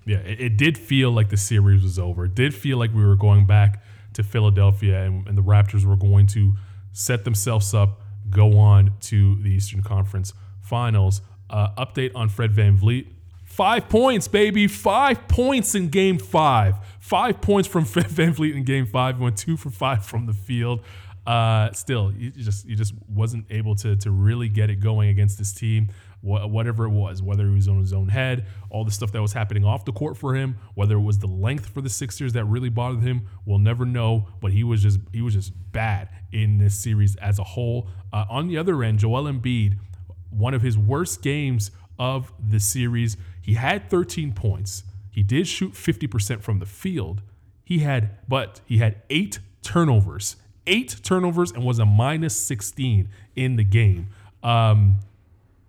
[0.07, 2.27] yeah, it, it, did feel like the series was over.
[2.27, 3.83] It did feel like we were going back
[4.15, 6.55] to Philadelphia and, and the Raptors were going to
[6.93, 8.01] set themselves up,
[8.31, 10.33] go on to the Eastern Conference
[10.75, 11.23] Finals.
[11.49, 13.07] Uh, update on Fred VanVleet.
[13.45, 14.67] Five points, baby.
[14.67, 16.75] Five points in game five.
[16.99, 19.21] Five points from Fred VanVleet in game five.
[19.21, 20.81] Went two for five from the field.
[21.25, 25.39] Uh, still, you just you just wasn't able to to really get it going against
[25.39, 25.91] this team
[26.25, 29.23] wh- whatever it was, whether he was on his own head, all the stuff that
[29.23, 32.33] was happening off the court for him, whether it was the length for the Sixers
[32.33, 34.27] that really bothered him, we'll never know.
[34.41, 37.89] But he was just he was just bad in this series as a whole.
[38.13, 39.79] Uh, on the other end, Joel Embiid,
[40.37, 43.17] one of his worst games of the series.
[43.41, 44.85] He had 13 points.
[45.11, 47.23] He did shoot 50% from the field.
[47.65, 53.57] He had, but he had eight turnovers, eight turnovers, and was a minus 16 in
[53.57, 54.09] the game.
[54.43, 54.97] Um,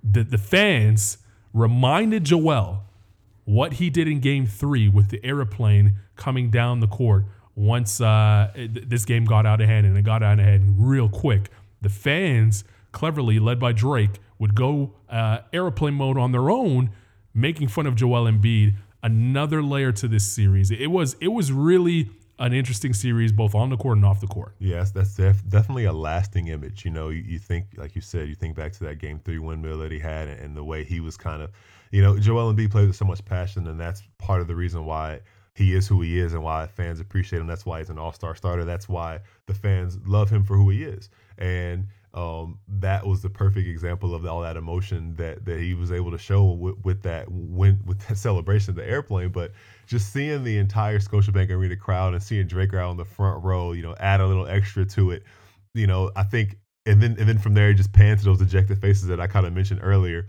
[0.04, 1.20] the, the fans
[1.54, 2.84] reminded Joel
[3.46, 7.26] what he did in game three with the airplane coming down the court
[7.56, 11.08] once uh, this game got out of hand and it got out of hand real
[11.08, 11.50] quick.
[11.82, 16.92] The fans, cleverly led by Drake, would go uh, airplane mode on their own,
[17.34, 18.76] making fun of Joel Embiid.
[19.04, 20.72] Another layer to this series.
[20.72, 24.28] It was it was really an interesting series both on the court and off the
[24.28, 24.56] court.
[24.60, 26.84] Yes, that's def- definitely a lasting image.
[26.84, 29.40] You know, you, you, think, like you said, you think back to that game three
[29.40, 31.52] windmill that he had and, and the way he was kind of,
[31.92, 34.86] you know, Joel Embiid plays with so much passion, and that's part of the reason
[34.86, 35.22] why
[35.54, 37.48] he is who he is and why fans appreciate him.
[37.48, 38.66] That's why he's an all star starter.
[38.66, 41.10] That's why the fans love him for who he is.
[41.38, 45.92] And um, that was the perfect example of all that emotion that that he was
[45.92, 49.30] able to show with, with that when with that celebration of the airplane.
[49.30, 49.52] But
[49.86, 53.74] just seeing the entire Scotiabank Arena crowd and seeing Drake out on the front row,
[53.74, 55.24] you know, add a little extra to it.
[55.74, 58.80] You know, I think, and then and then from there, just pan to those dejected
[58.80, 60.28] faces that I kind of mentioned earlier.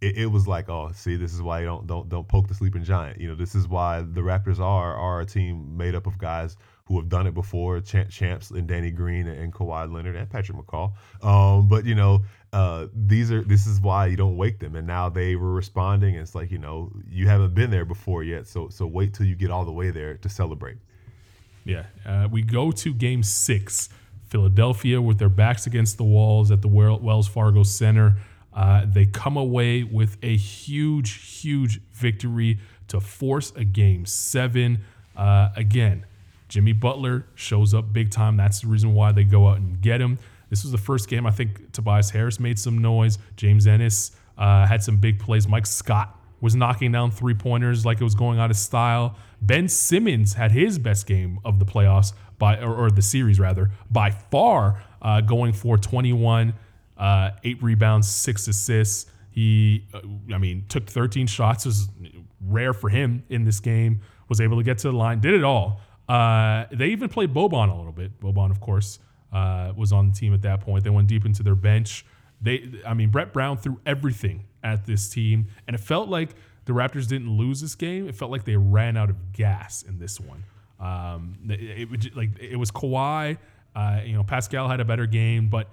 [0.00, 2.54] It, it, was like, oh, see, this is why you don't don't don't poke the
[2.54, 3.20] sleeping giant.
[3.20, 6.56] You know, this is why the Raptors are are a team made up of guys
[6.86, 10.58] who have done it before, champ, champs and Danny Green and Kawhi Leonard and Patrick
[10.58, 10.92] McCaw.
[11.22, 14.76] Um, but you know, uh, these are this is why you don't wake them.
[14.76, 16.14] And now they were responding.
[16.14, 19.26] And it's like you know, you haven't been there before yet, so so wait till
[19.26, 20.76] you get all the way there to celebrate.
[21.64, 23.88] Yeah, uh, we go to Game Six.
[24.26, 28.16] Philadelphia with their backs against the walls at the Wells Fargo Center.
[28.52, 34.80] Uh, they come away with a huge, huge victory to force a game seven.
[35.16, 36.04] Uh, again,
[36.54, 38.36] Jimmy Butler shows up big time.
[38.36, 40.20] That's the reason why they go out and get him.
[40.50, 43.18] This was the first game I think Tobias Harris made some noise.
[43.34, 45.48] James Ennis uh, had some big plays.
[45.48, 49.16] Mike Scott was knocking down three pointers like it was going out of style.
[49.42, 53.72] Ben Simmons had his best game of the playoffs by or, or the series rather
[53.90, 56.54] by far, uh, going for 21,
[56.96, 59.10] uh, eight rebounds, six assists.
[59.32, 61.66] He, uh, I mean, took 13 shots.
[61.66, 61.88] It was
[62.40, 64.02] rare for him in this game.
[64.28, 65.18] Was able to get to the line.
[65.18, 65.80] Did it all.
[66.08, 68.20] Uh, they even played Boban a little bit.
[68.20, 68.98] Boban, of course,
[69.32, 70.84] uh, was on the team at that point.
[70.84, 72.04] They went deep into their bench.
[72.40, 76.30] They, I mean, Brett Brown threw everything at this team, and it felt like
[76.66, 78.08] the Raptors didn't lose this game.
[78.08, 80.44] It felt like they ran out of gas in this one.
[80.80, 83.38] Um, it, it, like it was Kawhi.
[83.74, 85.68] Uh, you know, Pascal had a better game, but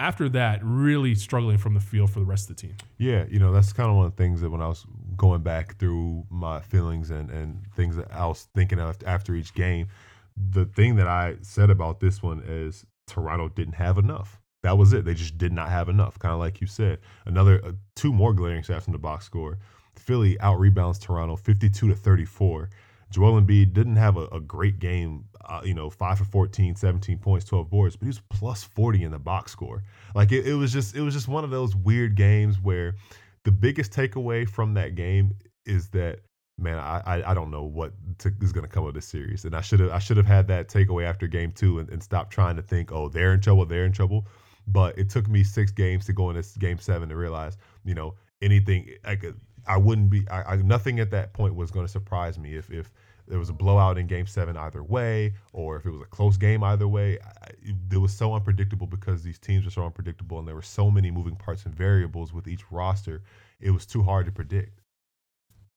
[0.00, 2.74] after that, really struggling from the field for the rest of the team.
[2.96, 4.86] Yeah, you know, that's kind of one of the things that when I was
[5.16, 9.54] going back through my feelings and, and things that I was thinking of after each
[9.54, 9.88] game,
[10.36, 14.40] the thing that I said about this one is Toronto didn't have enough.
[14.62, 15.04] That was it.
[15.04, 16.18] They just did not have enough.
[16.18, 16.98] Kind of like you said.
[17.26, 19.58] Another uh, two more glaring stats in the box score.
[19.96, 22.70] Philly out rebounds Toronto 52 to 34.
[23.10, 27.18] Joel Embiid didn't have a, a great game, uh, you know, 5 for 14, 17
[27.18, 29.82] points, 12 boards, but he was plus 40 in the box score.
[30.14, 32.94] Like it, it was just it was just one of those weird games where
[33.44, 35.34] the biggest takeaway from that game
[35.66, 36.20] is that
[36.60, 39.44] man, I I, I don't know what to, is going to come of this series,
[39.44, 42.02] and I should have I should have had that takeaway after game two and, and
[42.02, 44.26] stopped trying to think, oh, they're in trouble, they're in trouble.
[44.66, 48.14] But it took me six games to go into game seven to realize, you know,
[48.40, 49.24] anything like
[49.66, 50.28] I wouldn't be.
[50.30, 52.92] I, I nothing at that point was going to surprise me if if
[53.30, 56.36] there was a blowout in Game Seven either way, or if it was a close
[56.36, 57.18] game either way.
[57.20, 57.50] I,
[57.92, 61.12] it was so unpredictable because these teams were so unpredictable, and there were so many
[61.12, 63.22] moving parts and variables with each roster.
[63.60, 64.80] It was too hard to predict.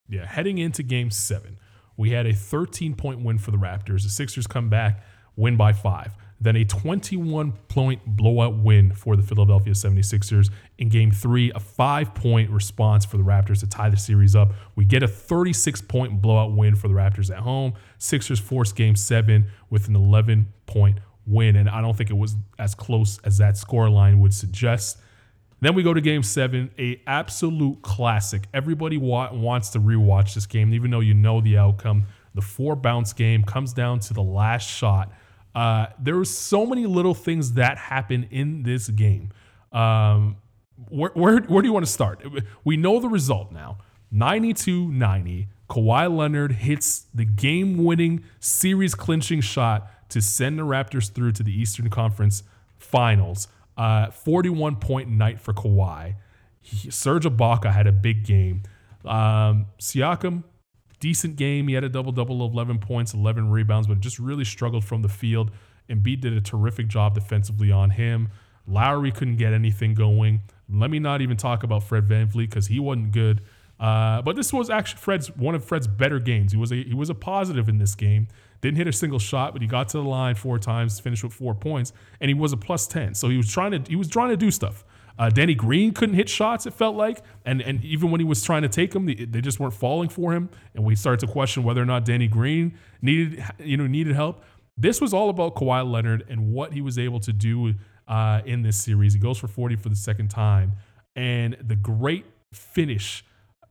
[0.09, 1.59] Yeah, heading into Game Seven,
[1.95, 4.01] we had a 13 point win for the Raptors.
[4.01, 5.03] The Sixers come back,
[5.35, 6.13] win by five.
[6.43, 10.51] Then a 21 point blowout win for the Philadelphia 76ers.
[10.77, 14.51] In game three, a five point response for the Raptors to tie the series up.
[14.75, 17.75] We get a 36 point blowout win for the Raptors at home.
[17.97, 21.55] Sixers force game seven with an 11 point win.
[21.55, 24.99] And I don't think it was as close as that score line would suggest.
[25.61, 28.49] Then we go to game seven, a absolute classic.
[28.53, 32.03] Everybody wa- wants to rewatch this game, even though you know the outcome.
[32.35, 35.13] The four bounce game comes down to the last shot
[35.55, 39.29] uh, there were so many little things that happen in this game.
[39.71, 40.37] Um,
[40.89, 42.21] where, where, where do you want to start?
[42.63, 43.77] We know the result now
[44.11, 45.47] 92 90.
[45.69, 51.43] Kawhi Leonard hits the game winning, series clinching shot to send the Raptors through to
[51.43, 52.43] the Eastern Conference
[52.77, 53.47] Finals.
[53.75, 56.15] Uh, 41 point night for Kawhi.
[56.61, 58.63] He, Serge Ibaka had a big game.
[59.03, 60.43] Um, Siakam
[61.03, 61.67] decent game.
[61.67, 65.01] He had a double double of 11 points, 11 rebounds, but just really struggled from
[65.01, 65.51] the field.
[65.89, 68.29] Embiid did a terrific job defensively on him.
[68.65, 70.39] Lowry couldn't get anything going.
[70.71, 73.41] Let me not even talk about Fred VanVleet because he wasn't good.
[73.81, 76.53] Uh, but this was actually Fred's one of Fred's better games.
[76.53, 78.29] He was a he was a positive in this game.
[78.61, 81.33] Didn't hit a single shot, but he got to the line four times, finished with
[81.33, 83.13] four points, and he was a plus ten.
[83.13, 84.85] So he was trying to he was trying to do stuff.
[85.17, 86.65] Uh, Danny Green couldn't hit shots.
[86.65, 89.41] It felt like, and and even when he was trying to take them, they, they
[89.41, 90.49] just weren't falling for him.
[90.73, 94.43] And we started to question whether or not Danny Green needed you know needed help.
[94.75, 97.75] This was all about Kawhi Leonard and what he was able to do
[98.07, 99.13] uh, in this series.
[99.13, 100.73] He goes for 40 for the second time,
[101.15, 103.23] and the great finish.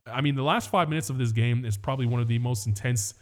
[0.07, 2.67] I mean, the last five minutes of this game is probably one of the most
[2.67, 3.15] intense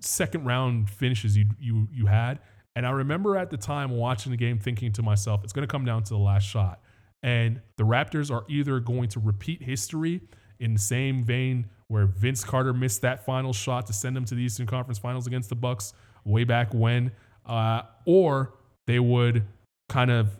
[0.00, 2.38] second round finishes you you you had.
[2.76, 5.70] And I remember at the time watching the game, thinking to myself, it's going to
[5.70, 6.80] come down to the last shot.
[7.26, 10.20] And the Raptors are either going to repeat history
[10.60, 14.36] in the same vein where Vince Carter missed that final shot to send them to
[14.36, 15.92] the Eastern Conference Finals against the Bucks
[16.24, 17.10] way back when,
[17.44, 18.54] uh, or
[18.86, 19.44] they would
[19.88, 20.38] kind of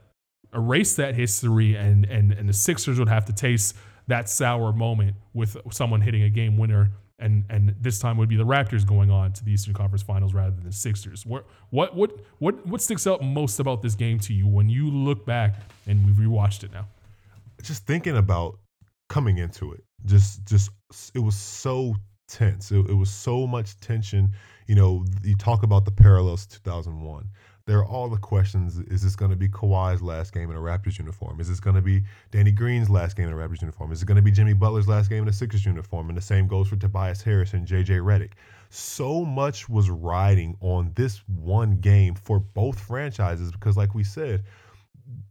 [0.54, 5.16] erase that history and and and the Sixers would have to taste that sour moment
[5.34, 9.10] with someone hitting a game winner and and this time would be the Raptors going
[9.10, 11.24] on to the Eastern Conference Finals rather than the Sixers.
[11.24, 14.90] What what what what what sticks out most about this game to you when you
[14.90, 15.54] look back
[15.86, 16.86] and we've rewatched it now?
[17.62, 18.58] Just thinking about
[19.08, 20.70] coming into it, just just
[21.14, 21.94] it was so
[22.28, 22.70] tense.
[22.70, 24.30] It, it was so much tension.
[24.66, 27.28] You know, you talk about the parallels to 2001
[27.66, 28.78] there are all the questions.
[28.78, 31.40] Is this going to be Kawhi's last game in a Raptors uniform?
[31.40, 33.90] Is this going to be Danny Green's last game in a Raptors uniform?
[33.90, 36.08] Is it going to be Jimmy Butler's last game in a Sixers uniform?
[36.08, 38.32] And the same goes for Tobias Harris and JJ Redick.
[38.70, 44.44] so much was riding on this one game for both franchises because, like we said,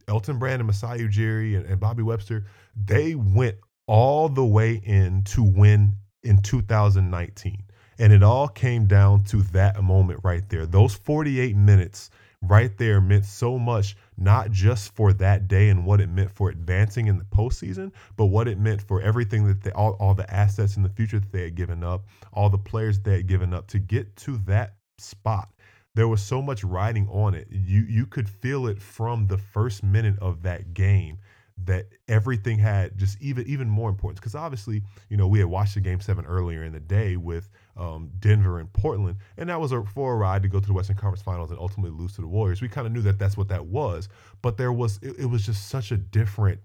[0.10, 3.56] Elton Brand and Masai Ujiri and, and Bobby Webster, they went
[3.88, 7.64] all the way in to win in 2019.
[7.98, 10.66] And it all came down to that moment right there.
[10.66, 12.10] Those 48 minutes
[12.42, 16.50] right there meant so much, not just for that day and what it meant for
[16.50, 20.32] advancing in the postseason, but what it meant for everything that they, all, all the
[20.34, 23.54] assets in the future that they had given up, all the players they had given
[23.54, 25.50] up to get to that spot.
[25.96, 27.48] There was so much riding on it.
[27.50, 31.20] You you could feel it from the first minute of that game
[31.64, 35.76] that everything had just even even more importance because obviously you know we had watched
[35.76, 39.72] the game seven earlier in the day with um, Denver and Portland and that was
[39.72, 42.22] a for a ride to go to the Western Conference Finals and ultimately lose to
[42.22, 42.62] the Warriors.
[42.62, 44.10] We kind of knew that that's what that was,
[44.42, 46.60] but there was it, it was just such a different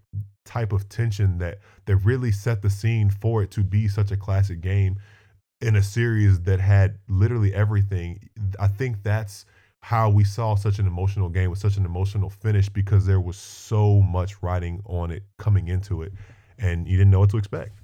[0.44, 4.16] type of tension that that really set the scene for it to be such a
[4.16, 4.98] classic game
[5.60, 8.18] in a series that had literally everything.
[8.58, 9.44] I think that's
[9.82, 13.36] how we saw such an emotional game with such an emotional finish because there was
[13.36, 16.12] so much riding on it coming into it
[16.58, 17.79] and you didn't know what to expect.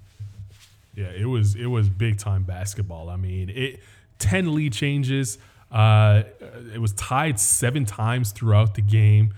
[0.97, 3.09] Yeah, it was it was big time basketball.
[3.11, 3.81] I mean, it
[4.19, 5.39] 10 lead changes.
[5.71, 6.23] Uh,
[6.73, 9.35] it was tied seven times throughout the game.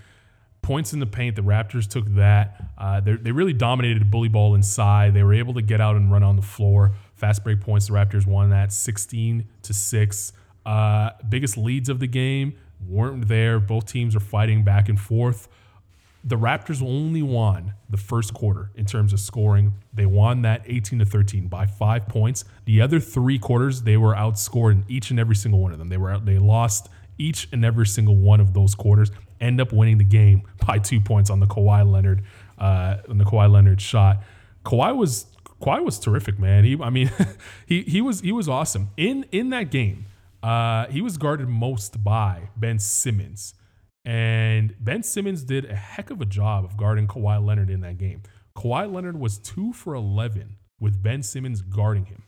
[0.61, 2.61] Points in the paint, the Raptors took that.
[2.77, 5.13] Uh, they really dominated bully ball inside.
[5.13, 6.93] They were able to get out and run on the floor.
[7.15, 10.33] Fast break points, the Raptors won that 16 to 6.
[10.65, 12.55] Uh, biggest leads of the game
[12.87, 13.59] weren't there.
[13.59, 15.47] Both teams are fighting back and forth.
[16.23, 19.73] The Raptors only won the first quarter in terms of scoring.
[19.93, 22.43] They won that 18 to 13 by five points.
[22.65, 25.89] The other three quarters, they were outscored in each and every single one of them.
[25.89, 29.11] They were they lost each and every single one of those quarters.
[29.39, 32.23] End up winning the game by two points on the Kawhi Leonard
[32.57, 34.23] uh, on the Kawhi Leonard shot.
[34.65, 35.25] Kawhi was
[35.61, 36.63] Kawhi was terrific, man.
[36.63, 37.11] He, I mean,
[37.65, 40.05] he he was he was awesome in in that game.
[40.41, 43.53] Uh, he was guarded most by Ben Simmons,
[44.05, 47.97] and Ben Simmons did a heck of a job of guarding Kawhi Leonard in that
[47.97, 48.23] game.
[48.55, 52.23] Kawhi Leonard was two for eleven with Ben Simmons guarding him,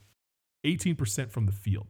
[0.64, 1.88] eighteen percent from the field.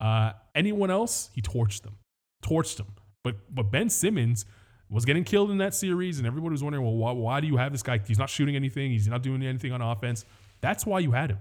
[0.00, 1.96] Uh, anyone else, he torched them,
[2.42, 2.88] torched them.
[3.24, 4.44] But but Ben Simmons
[4.90, 7.56] was getting killed in that series, and everybody was wondering, well, why, why do you
[7.56, 7.98] have this guy?
[7.98, 8.90] He's not shooting anything.
[8.90, 10.24] He's not doing anything on offense.
[10.60, 11.38] That's why you had him.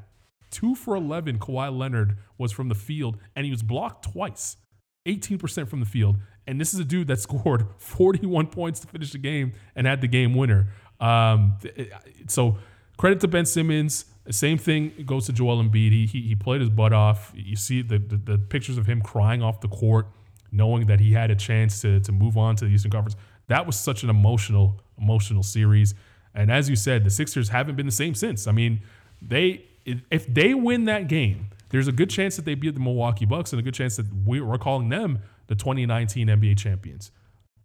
[0.50, 4.58] Two for 11, Kawhi Leonard was from the field, and he was blocked twice,
[5.08, 6.18] 18% from the field.
[6.48, 10.02] And this is a dude that scored 41 points to finish the game and had
[10.02, 10.68] the game winner.
[11.00, 11.58] Um,
[12.28, 12.58] so
[12.98, 14.06] credit to Ben Simmons.
[14.30, 16.10] Same thing goes to Joel Embiid.
[16.10, 17.32] He, he, played his butt off.
[17.34, 20.08] You see the, the, the pictures of him crying off the court,
[20.52, 23.16] knowing that he had a chance to, to move on to the Eastern Conference.
[23.48, 25.94] That was such an emotional, emotional series.
[26.36, 28.48] And as you said, the Sixers haven't been the same since.
[28.48, 28.82] I mean,
[29.22, 33.26] they if they win that game, there's a good chance that they beat the Milwaukee
[33.26, 37.12] Bucks and a good chance that we're calling them the 2019 NBA champions.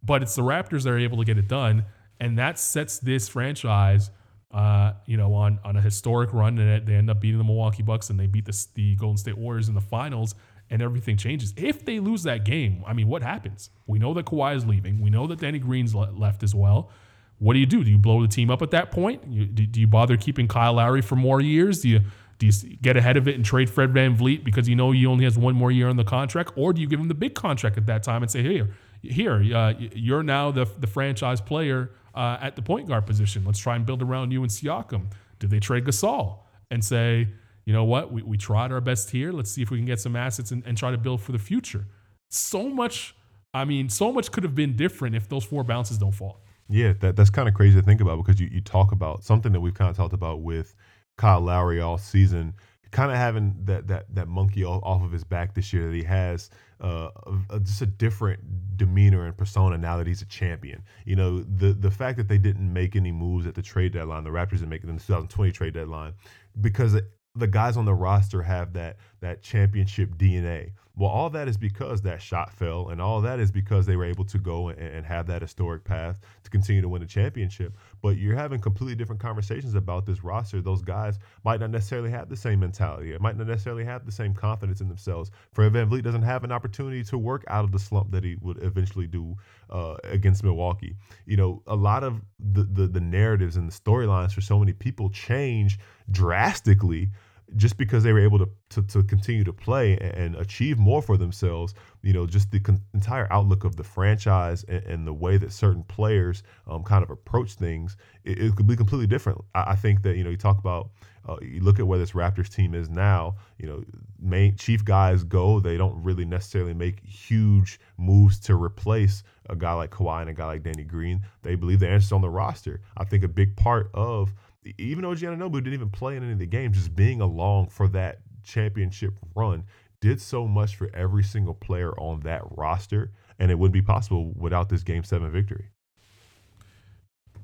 [0.03, 1.85] But it's the Raptors that are able to get it done,
[2.18, 4.11] and that sets this franchise,
[4.53, 6.59] uh, you know, on on a historic run.
[6.59, 9.39] And they end up beating the Milwaukee Bucks and they beat the, the Golden State
[9.39, 10.35] Warriors in the finals,
[10.70, 11.55] and everything changes.
[11.57, 13.70] If they lose that game, I mean, what happens?
[13.87, 15.01] We know that Kawhi is leaving.
[15.01, 16.91] We know that Danny Green's left as well.
[17.39, 17.83] What do you do?
[17.83, 19.22] Do you blow the team up at that point?
[19.28, 21.83] You, do, do, you bother keeping Kyle Lowry for more years?
[21.83, 22.01] Do you
[22.43, 25.22] do you get ahead of it and trade Fred VanVleet because you know he only
[25.24, 27.76] has one more year on the contract, or do you give him the big contract
[27.78, 28.68] at that time and say, here,
[29.01, 33.45] here, uh, you're now the the franchise player uh, at the point guard position.
[33.45, 35.12] Let's try and build around you and Siakam.
[35.38, 36.38] Do they trade Gasol
[36.68, 37.28] and say,
[37.64, 39.30] you know what, we, we tried our best here.
[39.30, 41.38] Let's see if we can get some assets and, and try to build for the
[41.38, 41.86] future.
[42.28, 43.14] So much,
[43.55, 46.40] I mean, so much could have been different if those four bounces don't fall.
[46.68, 49.53] Yeah, that, that's kind of crazy to think about because you, you talk about something
[49.53, 50.74] that we've kind of talked about with
[51.16, 52.54] Kyle Lowry all season,
[52.90, 56.02] kind of having that that that monkey off, of his back this year that he
[56.04, 56.50] has
[56.82, 58.40] uh, a, a, just a different
[58.76, 60.82] demeanor and persona now that he's a champion.
[61.04, 64.24] You know, the the fact that they didn't make any moves at the trade deadline,
[64.24, 66.12] the Raptors didn't make it in the 2020 trade deadline
[66.60, 66.96] because
[67.34, 70.72] the guys on the roster have that that championship DNA.
[70.95, 74.05] Well, all that is because that shot fell, and all that is because they were
[74.05, 77.76] able to go and, and, have that historic path to continue to win a championship.
[78.03, 80.61] But you're having completely different conversations about this roster.
[80.61, 83.12] Those guys might not necessarily have the same mentality.
[83.12, 85.30] It might not necessarily have the same confidence in themselves.
[85.53, 88.62] Fred VanVleet doesn't have an opportunity to work out of the slump that he would
[88.62, 89.34] eventually do
[89.70, 90.95] uh, against Milwaukee.
[91.24, 94.72] You know, a lot of the, the, the narratives and the storylines for so many
[94.72, 95.78] people change
[96.11, 97.11] drastically
[97.57, 101.16] just because they were able to, to, to continue to play and, achieve more for
[101.16, 105.36] themselves, you know, just the con- entire outlook of the franchise and, and, the way
[105.36, 109.38] that certain players um, kind of approach things, it, it, could be completely different.
[109.55, 110.90] I, I, think that, you know, you talk about,
[111.28, 113.84] uh, you look at where this Raptors team is now, you know,
[114.18, 119.72] main chief guys go, they don't really necessarily make huge moves to replace a guy
[119.72, 121.22] like Kawhi and a guy like Danny Green.
[121.42, 122.80] They believe the answer's on the roster.
[122.96, 124.32] I think a big part of
[124.78, 127.88] even though Anunoby didn't even play in any of the games, just being along for
[127.88, 129.64] that championship run
[130.00, 134.32] did so much for every single player on that roster, and it wouldn't be possible
[134.36, 135.68] without this Game Seven victory.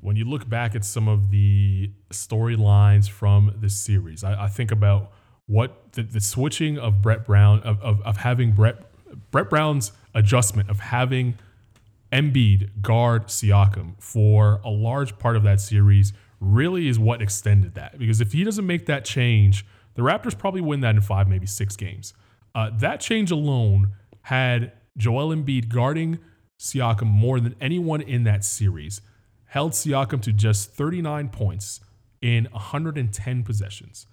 [0.00, 4.70] When you look back at some of the storylines from this series, I, I think
[4.70, 5.12] about
[5.46, 8.76] what the, the, switching of Brett Brown of, of, of having Brett
[9.30, 11.38] Brett Brown's adjustment of having
[12.12, 17.98] Embiid guard Siakam for a large part of that series really is what extended that.
[17.98, 21.46] Because if he doesn't make that change, the Raptors probably win that in five, maybe
[21.46, 22.14] six games.
[22.54, 26.18] Uh, that change alone had Joel Embiid guarding
[26.58, 29.00] Siakam more than anyone in that series,
[29.46, 31.80] held Siakam to just 39 points
[32.20, 34.06] in 110 possessions.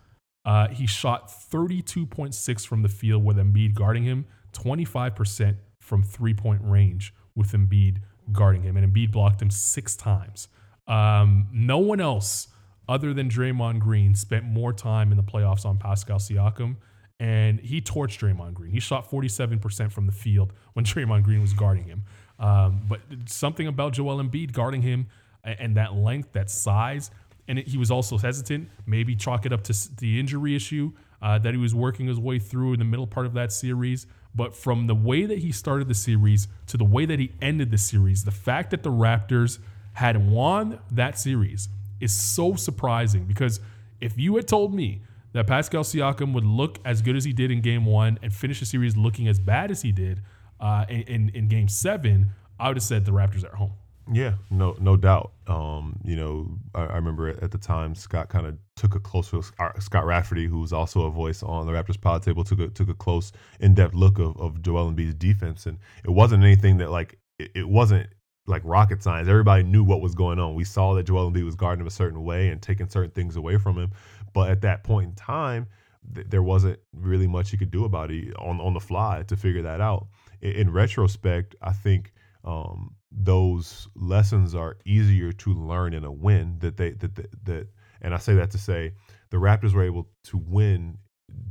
[0.46, 6.62] Uh, he shot 32.6 from the field with Embiid guarding him, 25% from three point
[6.64, 7.98] range with Embiid
[8.32, 8.78] guarding him.
[8.78, 10.48] And Embiid blocked him six times.
[10.88, 12.48] Um, no one else
[12.88, 16.78] other than Draymond Green spent more time in the playoffs on Pascal Siakam,
[17.20, 18.72] and he torched Draymond Green.
[18.72, 22.04] He shot 47% from the field when Draymond Green was guarding him.
[22.40, 25.08] Um, but something about Joel Embiid guarding him
[25.44, 27.12] and that length, that size,
[27.48, 28.70] and it, he was also hesitant.
[28.86, 32.40] Maybe chalk it up to the injury issue uh, that he was working his way
[32.40, 34.06] through in the middle part of that series.
[34.34, 37.72] But from the way that he started the series to the way that he ended
[37.72, 39.60] the series, the fact that the Raptors–
[39.96, 41.70] had won that series
[42.00, 43.60] is so surprising because
[44.02, 47.50] if you had told me that Pascal Siakam would look as good as he did
[47.50, 50.22] in game one and finish the series looking as bad as he did
[50.60, 52.28] uh, in, in, in game seven,
[52.60, 53.74] I would have said the Raptors are at home.
[54.12, 55.32] Yeah, no, no doubt.
[55.48, 59.34] Um, you know, I, I, remember at the time Scott kind of took a close
[59.34, 59.52] look.
[59.58, 62.68] Uh, Scott Rafferty, who was also a voice on the Raptors pod table, took a
[62.68, 66.78] took a close, in depth look of, of Joel Embiid's defense, and it wasn't anything
[66.78, 68.08] that like it, it wasn't
[68.48, 69.28] like rocket science.
[69.28, 70.56] Everybody knew what was going on.
[70.56, 73.36] We saw that Joel Embiid was guarding him a certain way and taking certain things
[73.36, 73.92] away from him.
[74.34, 75.68] But at that point in time,
[76.14, 79.36] th- there wasn't really much he could do about it on on the fly to
[79.36, 80.08] figure that out.
[80.42, 86.58] In, in retrospect, I think um, those lessons are easier to learn in a win.
[86.60, 87.68] That they that, that that
[88.02, 88.94] and I say that to say
[89.32, 91.00] the Raptors were able to win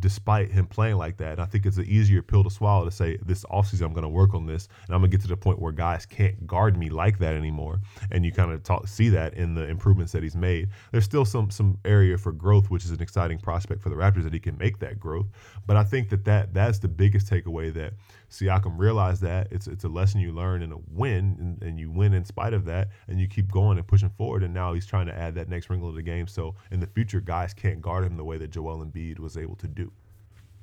[0.04, 1.32] despite him playing like that.
[1.32, 4.02] And I think it's an easier pill to swallow to say this offseason I'm going
[4.02, 6.46] to work on this and I'm going to get to the point where guys can't
[6.46, 7.80] guard me like that anymore.
[8.10, 10.68] And you kind of talk, see that in the improvements that he's made.
[10.92, 14.24] There's still some some area for growth, which is an exciting prospect for the Raptors
[14.24, 15.26] that he can make that growth.
[15.66, 17.94] But I think that, that that's the biggest takeaway that
[18.34, 21.90] Siakam realized that it's it's a lesson you learn and a win and, and you
[21.90, 24.42] win in spite of that and you keep going and pushing forward.
[24.42, 26.26] And now he's trying to add that next wrinkle to the game.
[26.26, 29.56] So in the future, guys can't guard him the way that Joel Embiid was able
[29.56, 29.92] to do.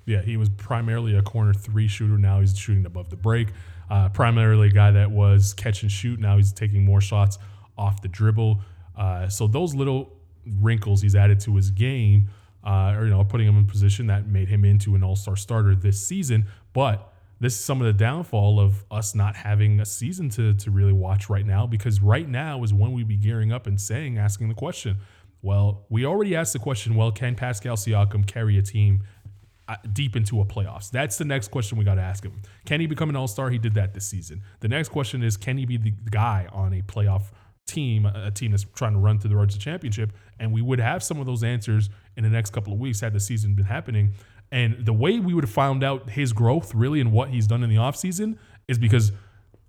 [0.06, 2.18] Yeah, he was primarily a corner three shooter.
[2.18, 3.50] Now he's shooting above the break.
[3.90, 6.20] Uh, primarily a guy that was catch and shoot.
[6.20, 7.38] Now he's taking more shots
[7.78, 8.62] off the dribble.
[8.98, 10.18] Uh, so those little
[10.60, 12.30] wrinkles he's added to his game,
[12.64, 15.36] uh, or you know, putting him in position that made him into an All Star
[15.36, 16.46] starter this season.
[16.74, 17.11] But
[17.42, 20.94] this is some of the downfall of us not having a season to to really
[20.94, 24.48] watch right now because right now is when we'd be gearing up and saying, asking
[24.48, 24.98] the question.
[25.42, 26.96] Well, we already asked the question.
[26.96, 29.02] Well, can Pascal Siakam carry a team
[29.68, 30.92] uh, deep into a playoffs?
[30.92, 32.44] That's the next question we got to ask him.
[32.66, 33.50] Can he become an all star?
[33.50, 34.44] He did that this season.
[34.60, 37.32] The next question is can he be the guy on a playoff
[37.66, 40.14] team, a team that's trying to run through the road to championship?
[40.40, 43.14] And we would have some of those answers in the next couple of weeks had
[43.14, 44.14] the season been happening.
[44.52, 47.64] And the way we would have found out his growth really and what he's done
[47.64, 48.38] in the offseason
[48.68, 49.12] is because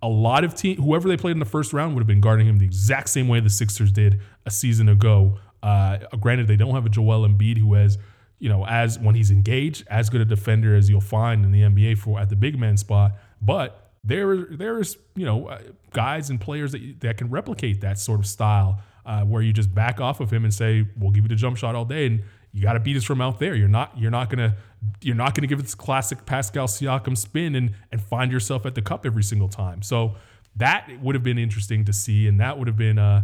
[0.02, 2.48] a lot of team, whoever they played in the first round would have been guarding
[2.48, 5.38] him the exact same way the Sixers did a season ago.
[5.62, 7.98] Uh, granted, they don't have a Joel Embiid who has–
[8.42, 11.60] you know, as when he's engaged, as good a defender as you'll find in the
[11.60, 13.12] NBA for at the big man spot.
[13.40, 15.60] But there, there's you know, uh,
[15.92, 19.72] guys and players that that can replicate that sort of style, uh, where you just
[19.72, 22.24] back off of him and say, "We'll give you the jump shot all day," and
[22.52, 23.54] you got to beat us from out there.
[23.54, 24.56] You're not, you're not gonna,
[25.00, 28.74] you're not gonna give it this classic Pascal Siakam spin and and find yourself at
[28.74, 29.82] the cup every single time.
[29.82, 30.16] So
[30.56, 32.98] that would have been interesting to see, and that would have been.
[32.98, 33.22] Uh,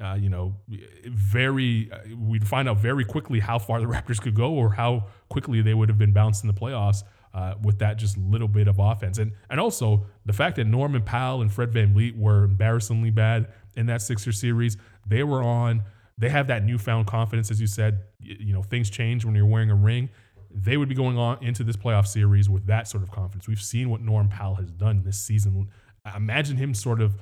[0.00, 0.56] uh, you know,
[1.04, 5.08] very, uh, we'd find out very quickly how far the Raptors could go or how
[5.28, 7.02] quickly they would have been bounced in the playoffs
[7.34, 9.18] uh, with that just little bit of offense.
[9.18, 13.86] And, and also the fact that Norman Powell and Fred VanVleet were embarrassingly bad in
[13.86, 14.76] that Sixer series,
[15.06, 15.82] they were on,
[16.20, 19.70] they have that newfound confidence, as you said, you, know, things change when you're wearing
[19.70, 20.10] a ring.
[20.52, 23.48] they would be going on into this playoff series with that sort of confidence.
[23.48, 25.68] We've seen what Norm Powell has done this season.
[26.14, 27.16] Imagine him sort of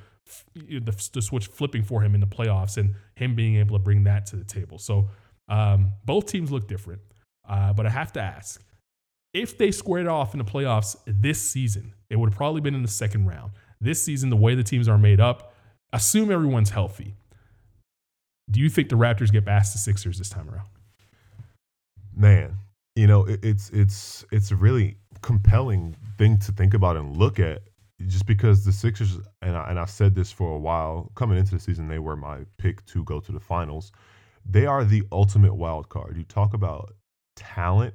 [0.53, 4.03] the, the switch flipping for him in the playoffs and him being able to bring
[4.03, 4.77] that to the table.
[4.77, 5.09] So
[5.47, 7.01] um, both teams look different,
[7.47, 8.61] uh, but I have to ask
[9.33, 12.81] if they squared off in the playoffs this season, it would have probably been in
[12.81, 13.51] the second round.
[13.79, 15.53] This season, the way the teams are made up,
[15.93, 17.15] assume everyone's healthy.
[18.51, 20.67] Do you think the Raptors get past the Sixers this time around?
[22.15, 22.57] Man,
[22.95, 27.39] you know it, it's it's it's a really compelling thing to think about and look
[27.39, 27.61] at
[28.07, 31.51] just because the Sixers and I, and I've said this for a while coming into
[31.51, 33.91] the season they were my pick to go to the finals.
[34.45, 36.17] They are the ultimate wild card.
[36.17, 36.93] You talk about
[37.35, 37.93] talent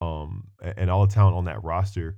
[0.00, 2.16] um and all the talent on that roster.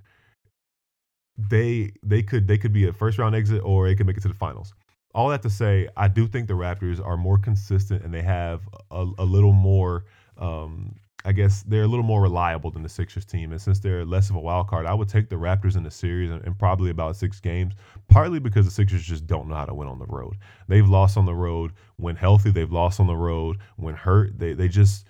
[1.37, 4.23] They they could they could be a first round exit or they could make it
[4.23, 4.73] to the finals.
[5.15, 8.63] All that to say, I do think the Raptors are more consistent and they have
[8.91, 10.05] a, a little more
[10.39, 13.53] um, I guess they're a little more reliable than the Sixers team.
[13.53, 15.91] And since they're less of a wild card, I would take the Raptors in the
[15.91, 17.75] series and, probably about six games,
[18.09, 20.37] partly because the Sixers just don't know how to win on the road.
[20.69, 24.39] They've lost on the road when healthy, they've lost on the road when hurt.
[24.39, 25.07] They they just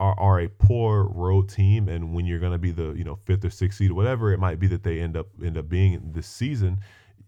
[0.00, 1.88] are, are a poor road team.
[1.88, 4.38] And when you're gonna be the, you know, fifth or sixth seed or whatever it
[4.38, 6.80] might be that they end up end up being this season,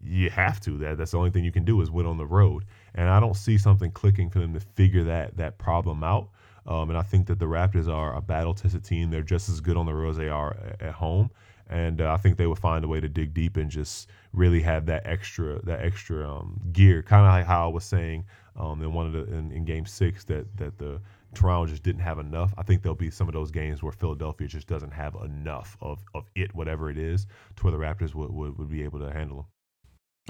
[0.05, 0.79] you have to.
[0.79, 2.65] That that's the only thing you can do is win on the road.
[2.95, 6.29] And I don't see something clicking for them to figure that that problem out.
[6.67, 9.11] Um, and I think that the Raptors are a battle tested team.
[9.11, 11.31] They're just as good on the road as they are at home.
[11.69, 14.61] And uh, I think they would find a way to dig deep and just really
[14.63, 18.25] have that extra that extra um, gear, kind of like how I was saying
[18.57, 21.01] um, in one of the in, in, Game Six that that the
[21.35, 22.55] Toronto just didn't have enough.
[22.57, 26.05] I think there'll be some of those games where Philadelphia just doesn't have enough of,
[26.15, 27.27] of it, whatever it is,
[27.57, 29.47] to where the Raptors would, would, would be able to handle them.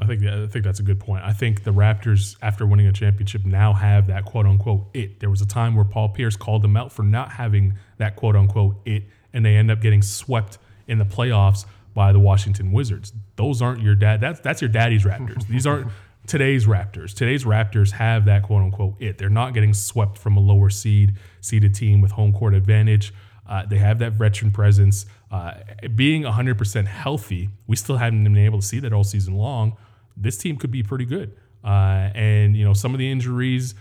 [0.00, 1.24] I think I think that's a good point.
[1.24, 5.20] I think the Raptors, after winning a championship, now have that quote unquote it.
[5.20, 8.34] There was a time where Paul Pierce called them out for not having that quote
[8.34, 11.64] unquote it, and they end up getting swept in the playoffs
[11.94, 13.12] by the Washington Wizards.
[13.36, 14.20] Those aren't your dad.
[14.20, 15.46] That's that's your daddy's Raptors.
[15.46, 15.92] These aren't
[16.26, 17.14] today's Raptors.
[17.14, 19.18] Today's Raptors have that quote unquote it.
[19.18, 23.14] They're not getting swept from a lower seed seeded team with home court advantage.
[23.46, 25.06] Uh, they have that veteran presence.
[25.30, 25.54] Uh,
[25.94, 29.76] being 100% healthy, we still haven't been able to see that all season long.
[30.16, 31.36] This team could be pretty good.
[31.64, 33.74] Uh, and, you know, some of the injuries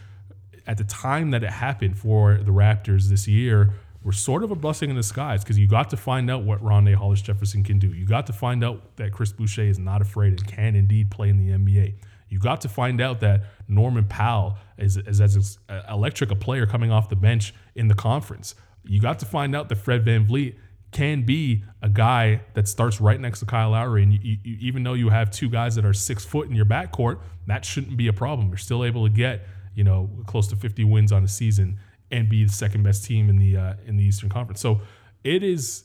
[0.66, 3.74] at the time that it happened for the Raptors this year
[4.04, 6.96] were sort of a blessing in disguise because you got to find out what Rondae
[6.96, 7.88] Hollis Jefferson can do.
[7.88, 11.30] You got to find out that Chris Boucher is not afraid and can indeed play
[11.30, 11.96] in the NBA.
[12.30, 15.58] You got to find out that Norman Powell is, is as
[15.90, 18.56] electric a player coming off the bench in the conference
[18.86, 20.56] you got to find out that Fred VanVleet
[20.94, 24.04] can be a guy that starts right next to Kyle Lowry.
[24.04, 26.66] And you, you, even though you have two guys that are six foot in your
[26.66, 28.50] backcourt, that shouldn't be a problem.
[28.50, 31.80] You're still able to get, you know, close to 50 wins on a season
[32.12, 34.62] and be the second best team in the uh, in the Eastern Conference.
[34.62, 34.82] So
[35.24, 35.84] it is.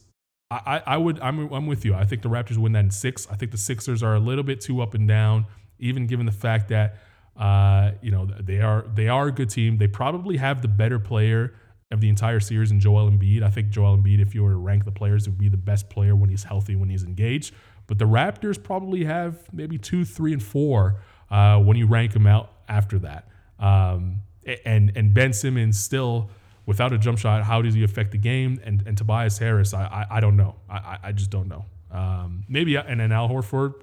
[0.50, 1.94] I, I would I'm I'm with you.
[1.94, 3.26] I think the Raptors win that in six.
[3.30, 5.44] I think the Sixers are a little bit too up and down,
[5.78, 6.96] even given the fact that
[7.36, 9.76] uh, you know they are they are a good team.
[9.76, 11.54] They probably have the better player
[11.90, 13.42] of the entire series in Joel Embiid.
[13.42, 15.88] I think Joel Embiid, if you were to rank the players, would be the best
[15.88, 17.54] player when he's healthy, when he's engaged.
[17.86, 22.26] But the Raptors probably have maybe two, three, and four uh, when you rank them
[22.26, 23.28] out after that.
[23.58, 24.22] Um,
[24.64, 26.30] and and Ben Simmons still
[26.66, 27.42] without a jump shot.
[27.42, 28.60] How does he affect the game?
[28.64, 30.56] And and Tobias Harris, I I, I don't know.
[30.68, 31.64] I I just don't know.
[31.90, 33.74] Um, maybe and then Al Horford.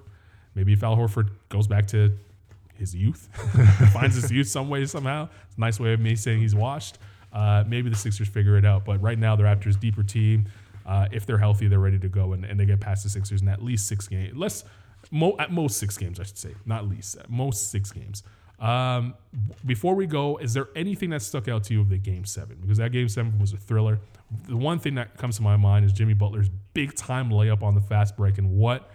[0.54, 2.16] Maybe if Al Horford goes back to
[2.76, 3.30] his youth,
[3.94, 5.28] finds his youth some way somehow.
[5.48, 6.98] It's a nice way of me saying he's washed.
[7.36, 8.86] Uh, maybe the Sixers figure it out.
[8.86, 10.48] But right now, the Raptors deeper team.
[10.86, 13.42] Uh, if they're healthy, they're ready to go, and, and they get past the Sixers
[13.42, 14.38] in at least six games.
[14.38, 14.64] Less,
[15.12, 18.24] mo- at most six games, I should say, not least, at most six games.
[18.60, 19.16] Um,
[19.66, 22.58] before we go, is there anything that stuck out to you of the game seven?
[22.62, 24.00] Because that game seven was a thriller.
[24.48, 27.76] The one thing that comes to my mind is Jimmy Butler's big time layup on
[27.76, 28.90] the fast break, and what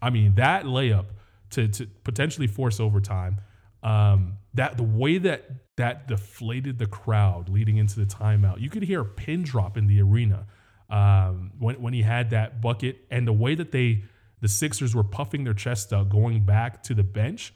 [0.00, 1.06] I mean that layup
[1.50, 3.38] to to potentially force overtime.
[3.84, 8.60] Um, that the way that that deflated the crowd leading into the timeout.
[8.60, 10.46] You could hear a pin drop in the arena
[10.88, 14.04] um, when when he had that bucket, and the way that they
[14.40, 17.54] the Sixers were puffing their chest out, going back to the bench.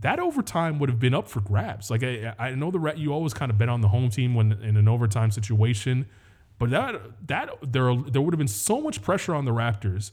[0.00, 1.90] That overtime would have been up for grabs.
[1.90, 4.52] Like I, I know the you always kind of bet on the home team when
[4.52, 6.06] in an overtime situation,
[6.58, 10.10] but that that there there would have been so much pressure on the Raptors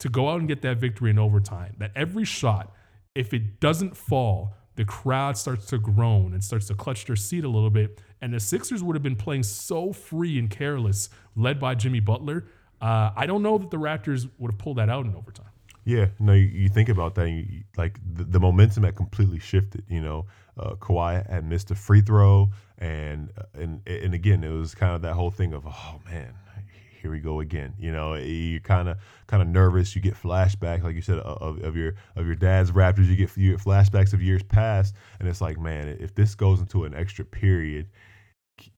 [0.00, 1.76] to go out and get that victory in overtime.
[1.78, 2.74] That every shot,
[3.14, 7.44] if it doesn't fall, the crowd starts to groan and starts to clutch their seat
[7.44, 8.00] a little bit.
[8.20, 12.46] And the Sixers would have been playing so free and careless, led by Jimmy Butler.
[12.80, 15.46] Uh, I don't know that the Raptors would have pulled that out in overtime.
[15.84, 19.84] Yeah, no, you, you think about that, you, like the, the, momentum had completely shifted.
[19.88, 24.50] You know, uh, Kawhi had missed a free throw, and uh, and and again, it
[24.50, 26.34] was kind of that whole thing of, oh man,
[27.02, 27.74] here we go again.
[27.78, 29.94] You know, you're kind of kind of nervous.
[29.94, 33.08] You get flashbacks, like you said, of, of your of your dad's Raptors.
[33.08, 36.60] You get you get flashbacks of years past, and it's like, man, if this goes
[36.60, 37.88] into an extra period,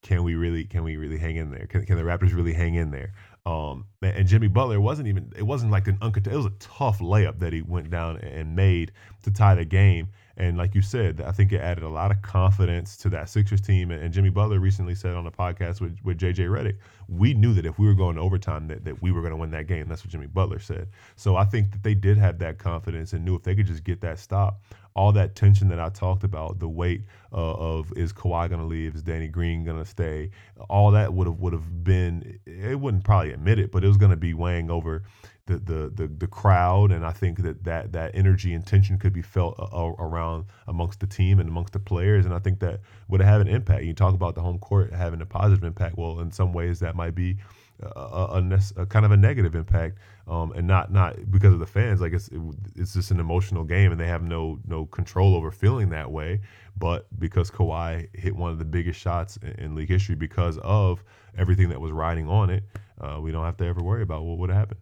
[0.01, 1.67] can we really can we really hang in there?
[1.67, 3.13] Can, can the Raptors really hang in there?
[3.45, 6.33] Um, and Jimmy Butler wasn't even it wasn't like an uncontested.
[6.33, 8.91] It was a tough layup that he went down and made
[9.23, 10.09] to tie the game.
[10.37, 13.61] And like you said, I think it added a lot of confidence to that Sixers
[13.61, 13.91] team.
[13.91, 16.77] And, Jimmy Butler recently said on a podcast with, with JJ Redick,
[17.07, 19.37] we knew that if we were going to overtime, that, that we were going to
[19.37, 19.87] win that game.
[19.87, 20.87] That's what Jimmy Butler said.
[21.15, 23.83] So I think that they did have that confidence and knew if they could just
[23.83, 24.61] get that stop,
[24.95, 27.01] all that tension that I talked about, the weight
[27.33, 30.31] uh, of is Kawhi going to leave, is Danny Green going to stay,
[30.69, 32.39] all that would have would have been.
[32.45, 35.03] It wouldn't probably admit it, but it was going to be weighing over
[35.47, 39.13] the, the the the crowd, and I think that that that energy and tension could
[39.13, 43.21] be felt around amongst the team and amongst the players, and I think that would
[43.21, 43.83] have an impact.
[43.83, 45.97] You talk about the home court having a positive impact.
[45.97, 47.37] Well, in some ways, that might be
[47.79, 51.67] a, a, a kind of a negative impact, um, and not not because of the
[51.67, 52.01] fans.
[52.01, 52.41] Like it's it,
[52.75, 56.41] it's just an emotional game, and they have no no control over feeling that way.
[56.75, 61.03] But because Kawhi hit one of the biggest shots in, in league history because of
[61.37, 62.63] everything that was riding on it,
[62.99, 64.79] uh, we don't have to ever worry about what would have happened.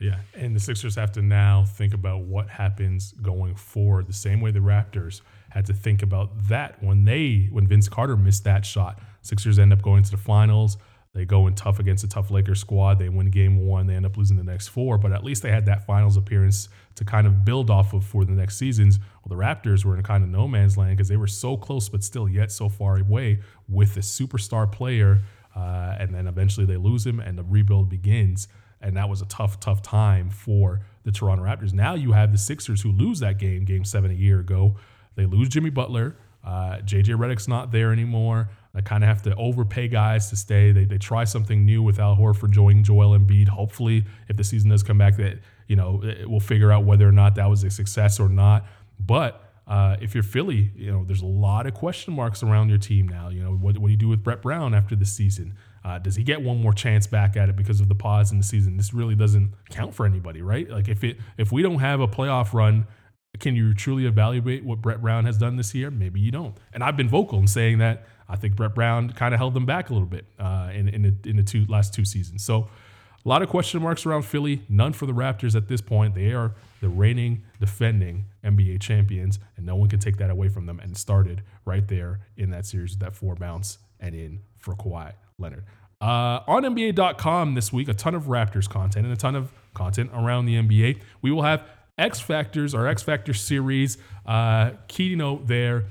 [0.00, 4.06] Yeah, and the Sixers have to now think about what happens going forward.
[4.06, 8.16] The same way the Raptors had to think about that when they when Vince Carter
[8.16, 9.00] missed that shot.
[9.22, 10.78] Sixers end up going to the finals.
[11.14, 12.98] They go in tough against a tough Lakers squad.
[12.98, 13.86] They win game one.
[13.86, 16.68] They end up losing the next four, but at least they had that finals appearance
[16.94, 18.98] to kind of build off of for the next seasons.
[19.24, 21.88] Well, the Raptors were in kind of no man's land because they were so close,
[21.88, 25.22] but still yet so far away with a superstar player.
[25.56, 28.46] Uh, and then eventually they lose him, and the rebuild begins
[28.80, 31.72] and that was a tough, tough time for the Toronto Raptors.
[31.72, 34.76] Now you have the Sixers who lose that game, game seven a year ago.
[35.16, 36.16] They lose Jimmy Butler.
[36.44, 38.50] Uh, JJ Redick's not there anymore.
[38.74, 40.70] They kind of have to overpay guys to stay.
[40.72, 43.48] They, they try something new with Al Horford joining Joel Embiid.
[43.48, 47.12] Hopefully, if the season does come back, that you know we'll figure out whether or
[47.12, 48.64] not that was a success or not.
[49.00, 52.78] But uh, if you're Philly, you know there's a lot of question marks around your
[52.78, 53.30] team now.
[53.30, 55.54] You know what, what do you do with Brett Brown after the season?
[55.84, 58.38] Uh, does he get one more chance back at it because of the pause in
[58.38, 58.76] the season?
[58.76, 60.68] This really doesn't count for anybody, right?
[60.68, 62.86] Like if it if we don't have a playoff run,
[63.38, 65.90] can you truly evaluate what Brett Brown has done this year?
[65.90, 66.56] Maybe you don't.
[66.72, 69.66] And I've been vocal in saying that I think Brett Brown kind of held them
[69.66, 72.44] back a little bit uh, in in the, in the two last two seasons.
[72.44, 72.68] So
[73.24, 74.62] a lot of question marks around Philly.
[74.68, 76.14] None for the Raptors at this point.
[76.14, 80.66] They are the reigning, defending NBA champions, and no one can take that away from
[80.66, 80.80] them.
[80.80, 85.64] And started right there in that series, that four bounce and in for Kawhi Leonard.
[86.00, 90.10] Uh, on NBA.com this week, a ton of Raptors content and a ton of content
[90.14, 91.00] around the NBA.
[91.22, 91.64] We will have
[91.96, 93.98] X Factors, our X Factor series.
[94.24, 95.86] Uh, key note there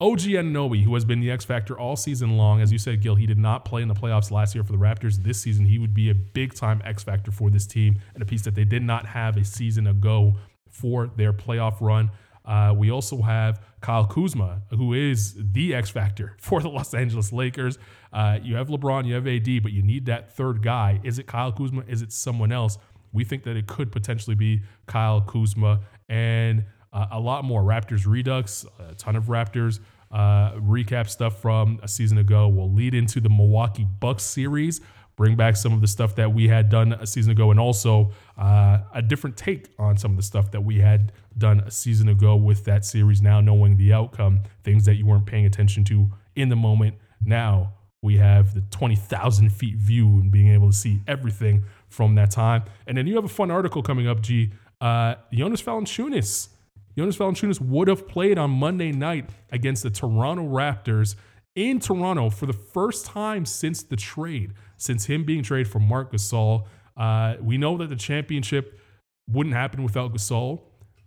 [0.00, 2.62] OG Anunoby, who has been the X Factor all season long.
[2.62, 4.78] As you said, Gil, he did not play in the playoffs last year for the
[4.78, 5.22] Raptors.
[5.22, 8.26] This season, he would be a big time X Factor for this team and a
[8.26, 10.36] piece that they did not have a season ago
[10.70, 12.10] for their playoff run.
[12.50, 17.32] Uh, we also have Kyle Kuzma, who is the X factor for the Los Angeles
[17.32, 17.78] Lakers.
[18.12, 21.00] Uh, you have LeBron, you have AD, but you need that third guy.
[21.04, 21.84] Is it Kyle Kuzma?
[21.86, 22.76] Is it someone else?
[23.12, 27.62] We think that it could potentially be Kyle Kuzma and uh, a lot more.
[27.62, 29.78] Raptors Redux, a ton of Raptors
[30.10, 34.80] uh, recap stuff from a season ago will lead into the Milwaukee Bucks series
[35.20, 38.10] bring back some of the stuff that we had done a season ago, and also
[38.38, 42.08] uh, a different take on some of the stuff that we had done a season
[42.08, 43.20] ago with that series.
[43.20, 46.94] Now knowing the outcome, things that you weren't paying attention to in the moment.
[47.22, 52.30] Now we have the 20,000 feet view and being able to see everything from that
[52.30, 52.62] time.
[52.86, 54.54] And then you have a fun article coming up, G.
[54.80, 56.48] Uh, Jonas Valanciunas.
[56.96, 61.14] Jonas Valanciunas would have played on Monday night against the Toronto Raptors
[61.54, 66.12] in Toronto for the first time since the trade since him being traded for Marc
[66.12, 66.66] Gasol.
[66.96, 68.80] Uh, we know that the championship
[69.28, 70.62] wouldn't happen without Gasol.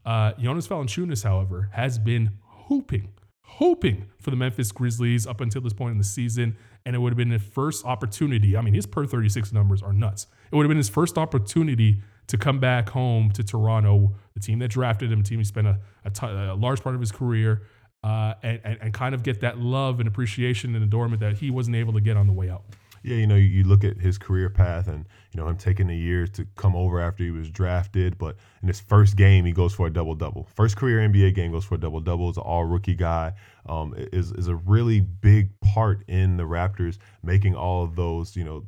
[0.06, 2.32] Uh, Jonas Valanciunas, however, has been
[2.68, 3.10] hooping,
[3.44, 7.12] hoping for the Memphis Grizzlies up until this point in the season, and it would
[7.12, 8.56] have been his first opportunity.
[8.56, 10.28] I mean, his per 36 numbers are nuts.
[10.52, 14.60] It would have been his first opportunity to come back home to Toronto, the team
[14.60, 17.12] that drafted him, the team he spent a, a, t- a large part of his
[17.12, 17.64] career,
[18.04, 21.50] uh, and, and, and kind of get that love and appreciation and adornment that he
[21.50, 22.64] wasn't able to get on the way out
[23.04, 25.94] yeah, you know, you, look at his career path and, you know, him taking a
[25.94, 28.18] year to come over after he was drafted.
[28.18, 30.48] But in his first game, he goes for a double double.
[30.56, 32.30] First career NBA game goes for a double double.
[32.30, 33.34] Is an all rookie guy.
[33.66, 38.46] Um, is, is a really big part in the Raptors making all of those, you
[38.46, 38.64] know,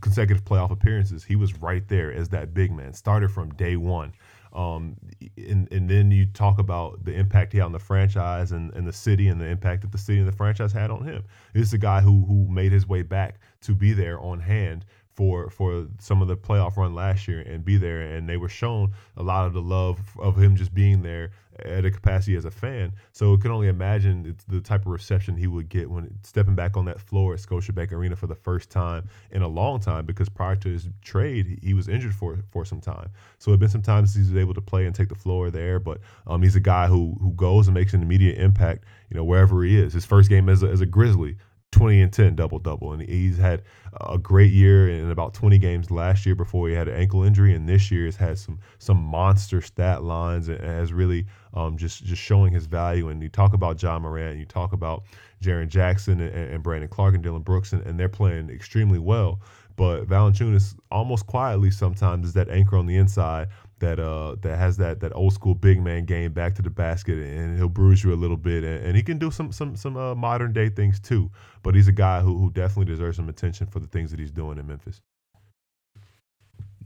[0.00, 1.22] consecutive playoff appearances.
[1.22, 4.12] He was right there as that big man, started from day one.
[4.58, 4.96] Um,
[5.36, 8.84] and, and then you talk about the impact he had on the franchise and, and
[8.84, 11.22] the city and the impact that the city and the franchise had on him.
[11.54, 14.84] This is a guy who who made his way back to be there on hand
[15.14, 18.00] for for some of the playoff run last year and be there.
[18.00, 21.30] And they were shown a lot of the love of him just being there
[21.64, 22.92] at a capacity as a fan.
[23.12, 26.76] So I can only imagine the type of reception he would get when stepping back
[26.76, 30.06] on that floor at Scotiabank Arena for the first time in a long time.
[30.06, 33.10] Because prior to his trade, he was injured for for some time.
[33.38, 35.78] So it's been some times he was able to play and take the floor there.
[35.78, 39.24] But um, he's a guy who who goes and makes an immediate impact, you know,
[39.24, 39.92] wherever he is.
[39.92, 41.36] His first game as a, as a Grizzly
[41.72, 43.62] 20 and 10 double double and he's had
[44.00, 47.54] a great year in about 20 games last year before he had an ankle injury
[47.54, 52.04] and this year has had some some monster stat lines and has really um, just
[52.04, 53.08] just showing his value.
[53.08, 55.04] And you talk about Ja Morant you talk about
[55.42, 59.40] Jaren Jackson and, and Brandon Clarke and Dillon Brooks and, and they're playing extremely well.
[59.76, 63.48] But Valanciunas almost quietly sometimes is that anchor on the inside
[63.80, 67.18] that uh that has that that old school big man game back to the basket
[67.18, 69.96] and he'll bruise you a little bit and, and he can do some some some
[69.96, 71.30] uh, modern day things too
[71.62, 74.30] but he's a guy who who definitely deserves some attention for the things that he's
[74.30, 75.00] doing in Memphis.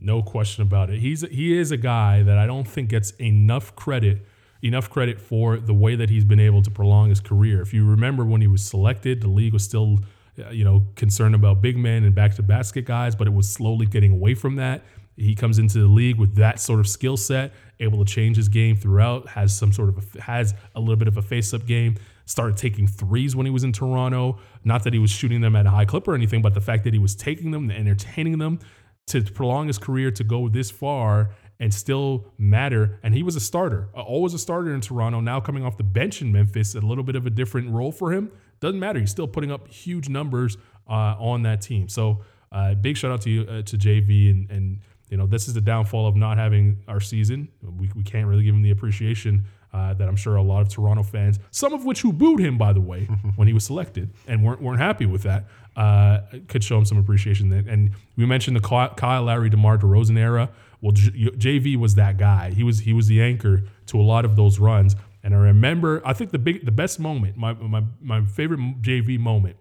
[0.00, 0.98] No question about it.
[0.98, 4.26] He's he is a guy that I don't think gets enough credit
[4.62, 7.60] enough credit for the way that he's been able to prolong his career.
[7.62, 10.00] If you remember when he was selected the league was still
[10.38, 13.52] uh, you know concerned about big men and back to basket guys but it was
[13.52, 14.82] slowly getting away from that
[15.16, 18.48] he comes into the league with that sort of skill set, able to change his
[18.48, 19.28] game throughout.
[19.28, 21.96] Has some sort of a, has a little bit of a face-up game.
[22.24, 24.38] Started taking threes when he was in Toronto.
[24.64, 26.84] Not that he was shooting them at a high clip or anything, but the fact
[26.84, 28.60] that he was taking them, entertaining them,
[29.08, 32.98] to prolong his career to go this far and still matter.
[33.02, 35.20] And he was a starter, uh, always a starter in Toronto.
[35.20, 38.12] Now coming off the bench in Memphis, a little bit of a different role for
[38.12, 38.30] him.
[38.60, 39.00] Doesn't matter.
[39.00, 40.56] He's still putting up huge numbers
[40.88, 41.88] uh, on that team.
[41.88, 44.80] So uh, big shout out to you uh, to JV and, and
[45.12, 47.46] you know, this is the downfall of not having our season.
[47.60, 50.70] We, we can't really give him the appreciation uh, that I'm sure a lot of
[50.70, 53.04] Toronto fans, some of which who booed him, by the way,
[53.36, 55.44] when he was selected and weren't, weren't happy with that,
[55.76, 57.52] uh, could show him some appreciation.
[57.52, 58.62] And we mentioned the
[58.96, 60.48] Kyle Lowry, DeMar DeRozan era.
[60.80, 62.50] Well, J- JV was that guy.
[62.50, 64.96] He was he was the anchor to a lot of those runs.
[65.22, 69.18] And I remember, I think the big, the best moment, my my my favorite JV
[69.18, 69.56] moment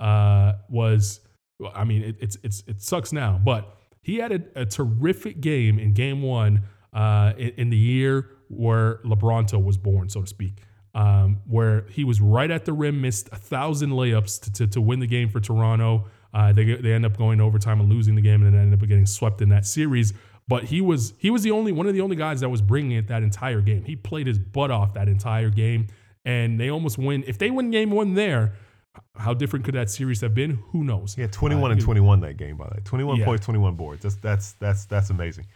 [0.00, 1.20] uh, was,
[1.72, 3.77] I mean, it, it's it's it sucks now, but
[4.08, 6.62] he had a, a terrific game in game one
[6.94, 10.62] uh, in, in, the year where LeBronto was born, so to speak,
[10.94, 14.80] um, where he was right at the rim, missed a thousand layups to, to, to
[14.80, 16.06] win the game for Toronto.
[16.32, 18.80] Uh, they, they end up going overtime and losing the game and then end up
[18.88, 20.14] getting swept in that series.
[20.48, 22.92] But he was he was the only one of the only guys that was bringing
[22.92, 23.84] it that entire game.
[23.84, 25.88] He played his butt off that entire game,
[26.24, 27.24] and they almost win.
[27.26, 28.54] If they win game one there,
[29.16, 30.62] how different could that series have been?
[30.72, 31.16] Who knows?
[31.18, 32.82] Yeah, 21 uh, and 21 that game by the way.
[32.84, 33.24] 21 yeah.
[33.24, 34.02] points, 21 boards.
[34.02, 35.46] That's that's that's that's amazing.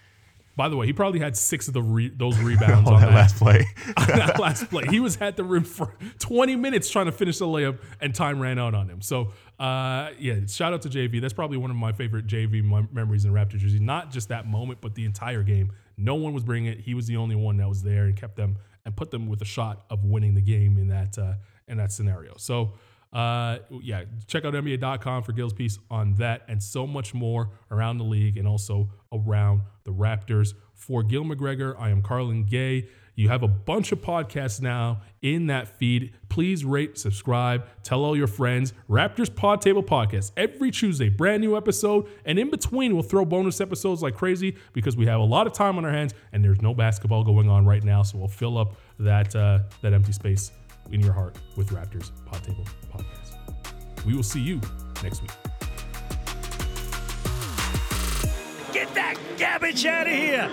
[0.54, 3.08] By the way, he probably had six of the re- those rebounds on, on that,
[3.08, 3.66] that, last play.
[3.96, 7.38] on that last play, he was at the rim for 20 minutes trying to finish
[7.38, 9.00] the layup, and time ran out on him.
[9.00, 11.20] So, uh, yeah, shout out to JV.
[11.20, 12.62] That's probably one of my favorite JV
[12.92, 13.78] memories in Raptor jersey.
[13.78, 15.72] Not just that moment, but the entire game.
[15.96, 16.80] No one was bringing it.
[16.80, 19.40] He was the only one that was there and kept them and put them with
[19.40, 21.34] a shot of winning the game in that uh,
[21.66, 22.34] in that scenario.
[22.36, 22.72] So.
[23.12, 27.98] Uh, yeah, check out NBA.com for Gil's piece on that and so much more around
[27.98, 30.54] the league and also around the Raptors.
[30.74, 32.88] For Gil McGregor, I am Carlan Gay.
[33.14, 36.14] You have a bunch of podcasts now in that feed.
[36.30, 38.72] Please rate, subscribe, tell all your friends.
[38.88, 42.08] Raptors Pod Table Podcast every Tuesday, brand new episode.
[42.24, 45.52] And in between, we'll throw bonus episodes like crazy because we have a lot of
[45.52, 48.02] time on our hands and there's no basketball going on right now.
[48.02, 50.50] So we'll fill up that uh, that empty space
[50.92, 54.04] in your heart with Raptors Pod Table Podcast.
[54.06, 54.60] We will see you
[55.02, 55.30] next week.
[58.72, 60.51] Get that garbage out of here!